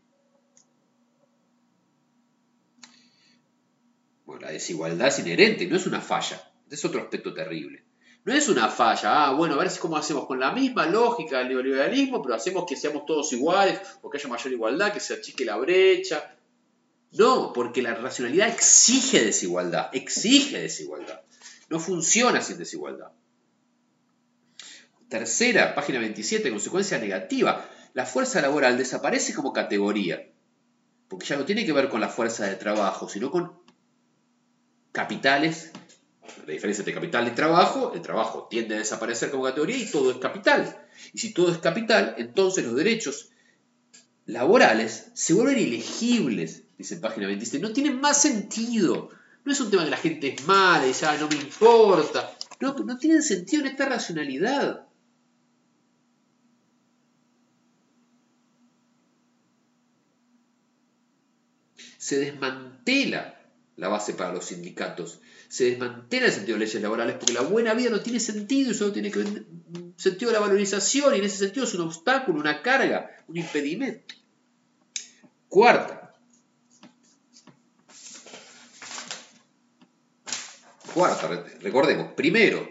Bueno, 4.28 4.42
la 4.42 4.52
desigualdad 4.52 5.08
es 5.08 5.20
inherente, 5.20 5.66
no 5.66 5.76
es 5.76 5.86
una 5.86 6.02
falla. 6.02 6.38
Es 6.70 6.84
otro 6.84 7.00
aspecto 7.00 7.32
terrible. 7.32 7.82
No 8.26 8.34
es 8.34 8.50
una 8.50 8.68
falla, 8.68 9.24
ah, 9.24 9.32
bueno, 9.32 9.54
a 9.54 9.56
ver 9.56 9.70
cómo 9.80 9.96
hacemos 9.96 10.26
con 10.26 10.38
la 10.38 10.52
misma 10.52 10.84
lógica 10.84 11.38
del 11.38 11.48
neoliberalismo, 11.48 12.20
pero 12.20 12.34
hacemos 12.34 12.66
que 12.68 12.76
seamos 12.76 13.06
todos 13.06 13.32
iguales, 13.32 13.80
o 14.02 14.10
que 14.10 14.18
haya 14.18 14.28
mayor 14.28 14.52
igualdad, 14.52 14.92
que 14.92 15.00
se 15.00 15.14
achique 15.14 15.46
la 15.46 15.56
brecha. 15.56 16.36
No, 17.12 17.54
porque 17.54 17.80
la 17.80 17.94
racionalidad 17.94 18.48
exige 18.48 19.24
desigualdad, 19.24 19.88
exige 19.94 20.60
desigualdad. 20.60 21.22
No 21.70 21.80
funciona 21.80 22.42
sin 22.42 22.58
desigualdad. 22.58 23.12
Tercera, 25.08 25.74
página 25.74 26.00
27, 26.00 26.50
consecuencia 26.50 26.98
negativa. 26.98 27.66
La 27.94 28.04
fuerza 28.04 28.42
laboral 28.42 28.76
desaparece 28.76 29.32
como 29.32 29.54
categoría, 29.54 30.30
porque 31.08 31.24
ya 31.24 31.38
no 31.38 31.46
tiene 31.46 31.64
que 31.64 31.72
ver 31.72 31.88
con 31.88 32.02
la 32.02 32.10
fuerza 32.10 32.44
de 32.44 32.56
trabajo, 32.56 33.08
sino 33.08 33.30
con 33.30 33.66
capitales 34.98 35.70
la 36.44 36.52
diferencia 36.52 36.82
entre 36.82 36.94
capital 36.94 37.28
y 37.28 37.30
trabajo, 37.30 37.92
el 37.94 38.02
trabajo 38.02 38.48
tiende 38.50 38.74
a 38.74 38.78
desaparecer 38.78 39.30
como 39.30 39.44
categoría 39.44 39.76
y 39.76 39.86
todo 39.86 40.10
es 40.10 40.16
capital. 40.16 40.76
Y 41.12 41.18
si 41.18 41.32
todo 41.32 41.52
es 41.52 41.58
capital, 41.58 42.14
entonces 42.18 42.64
los 42.64 42.74
derechos 42.74 43.30
laborales 44.26 45.10
se 45.14 45.34
vuelven 45.34 45.58
ilegibles, 45.58 46.64
dice 46.76 46.96
página 46.96 47.28
27. 47.28 47.62
No 47.64 47.72
tienen 47.72 48.00
más 48.00 48.20
sentido. 48.20 49.10
No 49.44 49.52
es 49.52 49.60
un 49.60 49.70
tema 49.70 49.84
que 49.84 49.90
la 49.90 49.96
gente 49.96 50.34
es 50.34 50.46
mala 50.46 50.86
y 50.86 50.92
ya 50.92 51.16
no 51.16 51.28
me 51.28 51.36
importa. 51.36 52.34
No, 52.60 52.74
no 52.74 52.98
tienen 52.98 53.22
sentido 53.22 53.62
en 53.62 53.68
esta 53.68 53.86
racionalidad. 53.86 54.86
Se 61.98 62.18
desmantela 62.18 63.37
la 63.78 63.88
base 63.88 64.12
para 64.12 64.32
los 64.32 64.46
sindicatos 64.46 65.20
se 65.48 65.70
desmantela 65.70 66.26
el 66.26 66.32
sentido 66.32 66.58
de 66.58 66.66
leyes 66.66 66.82
laborales 66.82 67.16
porque 67.16 67.32
la 67.32 67.42
buena 67.42 67.74
vida 67.74 67.90
no 67.90 68.00
tiene 68.00 68.18
sentido 68.18 68.72
y 68.72 68.74
solo 68.74 68.92
tiene 68.92 69.10
que 69.10 69.20
ver 69.20 69.44
sentido 69.96 70.30
de 70.30 70.34
la 70.34 70.44
valorización 70.44 71.14
y 71.14 71.18
en 71.18 71.24
ese 71.24 71.38
sentido 71.38 71.64
es 71.64 71.74
un 71.74 71.82
obstáculo, 71.82 72.40
una 72.40 72.60
carga, 72.60 73.10
un 73.28 73.36
impedimento. 73.36 74.14
Cuarta. 75.48 76.12
Cuarta, 80.92 81.44
recordemos, 81.60 82.14
primero, 82.14 82.68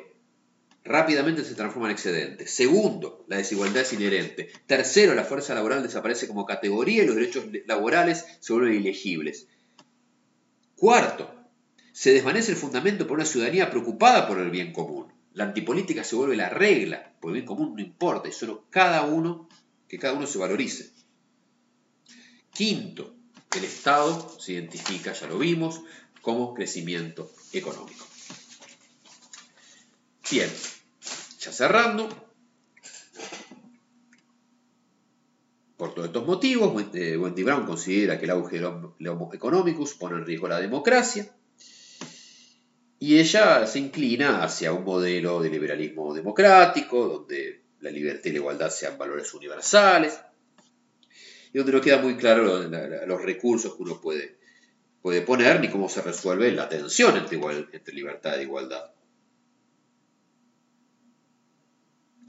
rápidamente 0.84 1.46
se 1.46 1.56
transforma 1.56 1.88
en 1.88 1.94
excedente. 1.94 2.48
Segundo, 2.48 3.24
la 3.28 3.38
desigualdad 3.38 3.84
es 3.84 3.94
inherente. 3.94 4.52
Tercero, 4.66 5.16
la 5.16 5.24
fuerza 5.24 5.56
laboral 5.56 5.84
desaparece 5.84 6.28
como 6.28 6.46
categoría 6.46 7.04
y 7.04 7.08
los 7.08 7.16
derechos 7.16 7.46
laborales 7.66 8.26
se 8.42 8.54
vuelven 8.54 8.82
ilegibles. 8.82 9.48
Cuarto, 10.78 11.34
se 11.92 12.14
desvanece 12.14 12.52
el 12.52 12.58
fundamento 12.58 13.08
por 13.08 13.18
una 13.18 13.26
ciudadanía 13.26 13.72
preocupada 13.72 14.28
por 14.28 14.38
el 14.38 14.52
bien 14.52 14.72
común. 14.72 15.12
La 15.34 15.46
antipolítica 15.46 16.04
se 16.04 16.16
vuelve 16.16 16.36
la 16.36 16.50
regla, 16.50 17.14
por 17.20 17.32
el 17.32 17.34
bien 17.34 17.48
común 17.48 17.74
no 17.76 17.82
importa, 17.82 18.30
y 18.30 18.32
solo 18.32 18.68
cada 18.70 19.02
uno, 19.02 19.50
que 19.88 19.98
cada 19.98 20.14
uno 20.14 20.28
se 20.28 20.38
valorice. 20.38 20.92
Quinto, 22.54 23.16
el 23.56 23.64
Estado 23.64 24.38
se 24.40 24.54
identifica, 24.54 25.14
ya 25.14 25.26
lo 25.26 25.40
vimos, 25.40 25.82
como 26.22 26.54
crecimiento 26.54 27.32
económico. 27.54 28.06
Bien, 30.30 30.52
ya 31.40 31.52
cerrando, 31.52 32.27
por 35.78 35.94
todos 35.94 36.08
estos 36.08 36.26
motivos, 36.26 36.74
Wendy 36.74 37.44
Brown 37.44 37.68
considera 37.68 38.18
que 38.18 38.26
el 38.26 38.32
auge 38.32 38.56
del 38.56 38.66
Homo 38.66 39.32
economicus 39.32 39.94
pone 39.94 40.18
en 40.18 40.26
riesgo 40.26 40.48
la 40.48 40.60
democracia, 40.60 41.32
y 43.00 43.20
ella 43.20 43.68
se 43.68 43.78
inclina 43.78 44.44
hacia 44.44 44.74
un 44.74 44.84
modelo 44.84 45.40
de 45.40 45.52
liberalismo 45.52 46.16
democrático, 46.16 47.08
donde 47.08 47.62
la 47.80 47.92
libertad 47.92 48.26
y 48.26 48.32
la 48.32 48.38
igualdad 48.38 48.72
sean 48.72 48.98
valores 48.98 49.32
universales, 49.36 50.20
y 51.54 51.60
donde 51.60 51.74
no 51.74 51.82
queda 51.82 52.02
muy 52.02 52.18
claro 52.18 52.64
los 53.06 53.22
recursos 53.22 53.76
que 53.76 53.84
uno 53.84 54.02
puede, 54.02 54.40
puede 55.04 55.22
poner 55.22 55.62
ni 55.62 55.70
cómo 55.70 55.90
se 55.90 56.02
resuelve 56.02 56.52
la 56.54 56.68
tensión 56.68 57.16
entre, 57.18 57.40
entre 57.72 57.94
libertad 57.94 58.40
e 58.40 58.44
igualdad. 58.44 58.92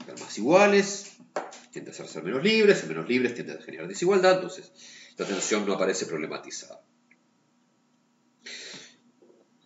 Ser 0.05 0.19
más 0.19 0.37
iguales 0.37 1.08
tiende 1.71 1.91
a 1.91 1.93
ser 1.93 2.23
menos 2.23 2.43
libres, 2.43 2.79
ser 2.79 2.89
menos 2.89 3.07
libres 3.07 3.33
tiende 3.33 3.53
a 3.53 3.61
generar 3.61 3.87
desigualdad, 3.87 4.35
entonces 4.35 4.71
la 5.17 5.25
tensión 5.25 5.65
no 5.65 5.73
aparece 5.73 6.05
problematizada. 6.05 6.81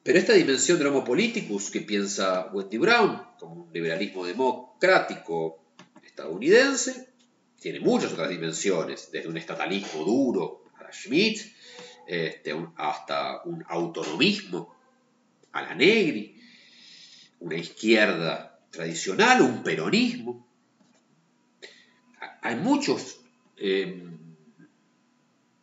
Pero 0.03 0.19
esta 0.19 0.33
dimensión 0.33 0.77
del 0.77 0.87
homo 0.87 1.03
politicus 1.05 1.71
que 1.71 1.79
piensa 1.81 2.49
Wendy 2.51 2.77
Brown 2.77 3.21
como 3.39 3.63
un 3.63 3.73
liberalismo 3.73 4.25
democrático 4.25 5.63
estadounidense 6.03 7.13
tiene 7.63 7.79
muchas 7.79 8.11
otras 8.11 8.29
dimensiones, 8.29 9.09
desde 9.09 9.29
un 9.29 9.37
estatalismo 9.37 10.03
duro 10.03 10.65
a 10.77 10.83
la 10.83 10.91
Schmidt, 10.91 11.39
este, 12.05 12.53
hasta 12.75 13.41
un 13.45 13.63
autonomismo 13.69 14.75
a 15.53 15.61
la 15.61 15.73
Negri, 15.73 16.41
una 17.39 17.55
izquierda 17.55 18.59
tradicional, 18.69 19.41
un 19.41 19.63
peronismo. 19.63 20.45
Hay 22.43 22.57
muchos 22.57 23.21
eh, 23.57 24.13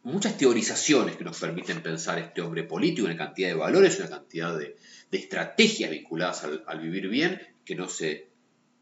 muchas 0.02 0.36
teorizaciones 0.36 1.16
que 1.16 1.24
nos 1.24 1.38
permiten 1.38 1.82
pensar 1.82 2.18
este 2.18 2.40
hombre 2.40 2.64
político, 2.64 3.06
una 3.06 3.16
cantidad 3.16 3.48
de 3.48 3.54
valores, 3.54 3.98
una 3.98 4.08
cantidad 4.08 4.58
de, 4.58 4.76
estrategias 5.10 5.90
vinculadas 5.90 6.44
al, 6.44 6.80
vivir 6.80 7.08
bien 7.08 7.40
que 7.64 7.74
no 7.74 7.88
se 7.88 8.28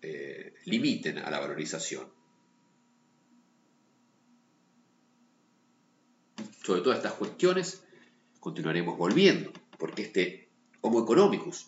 eh, 0.03 0.55
limiten 0.67 1.19
a 1.19 1.31
la 1.31 1.41
valorización. 1.41 2.07
Sobre 6.63 6.83
todas 6.83 6.99
estas 6.99 7.15
cuestiones 7.15 7.83
continuaremos 8.41 8.97
volviendo, 8.97 9.53
porque 9.79 10.03
este 10.03 10.49
Homo 10.81 11.03
economicus 11.03 11.67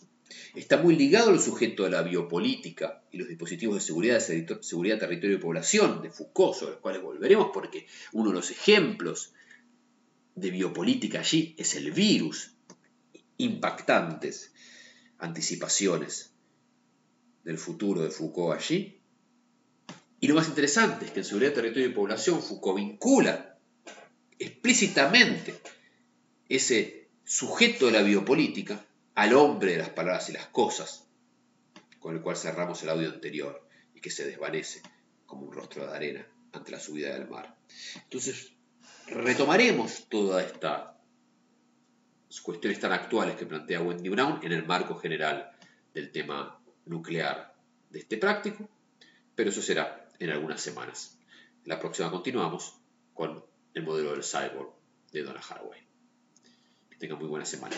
está 0.54 0.76
muy 0.78 0.96
ligado 0.96 1.30
al 1.30 1.40
sujeto 1.40 1.84
de 1.84 1.90
la 1.90 2.02
biopolítica 2.02 3.02
y 3.10 3.18
los 3.18 3.28
dispositivos 3.28 3.76
de 3.76 3.80
seguridad, 3.80 4.20
seguridad, 4.60 4.98
territorio 4.98 5.36
y 5.36 5.40
población 5.40 6.02
de 6.02 6.10
Foucault, 6.10 6.56
sobre 6.56 6.72
los 6.72 6.80
cuales 6.80 7.02
volveremos, 7.02 7.50
porque 7.52 7.86
uno 8.12 8.30
de 8.30 8.36
los 8.36 8.50
ejemplos 8.50 9.32
de 10.34 10.50
biopolítica 10.50 11.20
allí 11.20 11.54
es 11.58 11.74
el 11.74 11.92
virus, 11.92 12.52
impactantes. 13.36 14.52
anticipaciones 15.18 16.32
del 17.44 17.58
futuro 17.58 18.02
de 18.02 18.10
Foucault 18.10 18.58
allí. 18.58 19.00
Y 20.20 20.28
lo 20.28 20.34
más 20.34 20.48
interesante 20.48 21.06
es 21.06 21.10
que 21.10 21.20
en 21.20 21.24
Seguridad, 21.24 21.54
Territorio 21.54 21.88
y 21.88 21.92
Población 21.92 22.42
Foucault 22.42 22.78
vincula 22.78 23.58
explícitamente 24.38 25.54
ese 26.48 27.08
sujeto 27.24 27.86
de 27.86 27.92
la 27.92 28.02
biopolítica 28.02 28.84
al 29.20 29.34
hombre 29.34 29.72
de 29.72 29.76
las 29.76 29.90
palabras 29.90 30.30
y 30.30 30.32
las 30.32 30.46
cosas, 30.46 31.06
con 31.98 32.16
el 32.16 32.22
cual 32.22 32.38
cerramos 32.38 32.82
el 32.82 32.88
audio 32.88 33.10
anterior 33.10 33.68
y 33.94 34.00
que 34.00 34.10
se 34.10 34.26
desvanece 34.26 34.80
como 35.26 35.42
un 35.42 35.52
rostro 35.52 35.86
de 35.86 35.94
arena 35.94 36.26
ante 36.52 36.70
la 36.70 36.80
subida 36.80 37.12
del 37.12 37.28
mar. 37.28 37.54
Entonces, 37.96 38.54
retomaremos 39.08 40.06
todas 40.08 40.46
estas 40.46 40.96
cuestiones 42.42 42.80
tan 42.80 42.92
actuales 42.92 43.36
que 43.36 43.44
plantea 43.44 43.82
Wendy 43.82 44.08
Brown 44.08 44.40
en 44.42 44.52
el 44.52 44.64
marco 44.64 44.94
general 44.94 45.50
del 45.92 46.10
tema 46.12 46.58
nuclear 46.86 47.54
de 47.90 47.98
este 47.98 48.16
práctico, 48.16 48.70
pero 49.34 49.50
eso 49.50 49.60
será 49.60 50.08
en 50.18 50.30
algunas 50.30 50.62
semanas. 50.62 51.18
La 51.66 51.78
próxima 51.78 52.10
continuamos 52.10 52.74
con 53.12 53.44
el 53.74 53.82
modelo 53.82 54.12
del 54.12 54.24
cyborg 54.24 54.72
de 55.12 55.22
Donna 55.24 55.42
Haraway. 55.46 55.86
Que 56.88 56.96
tengan 56.96 57.18
muy 57.18 57.28
buena 57.28 57.44
semana. 57.44 57.76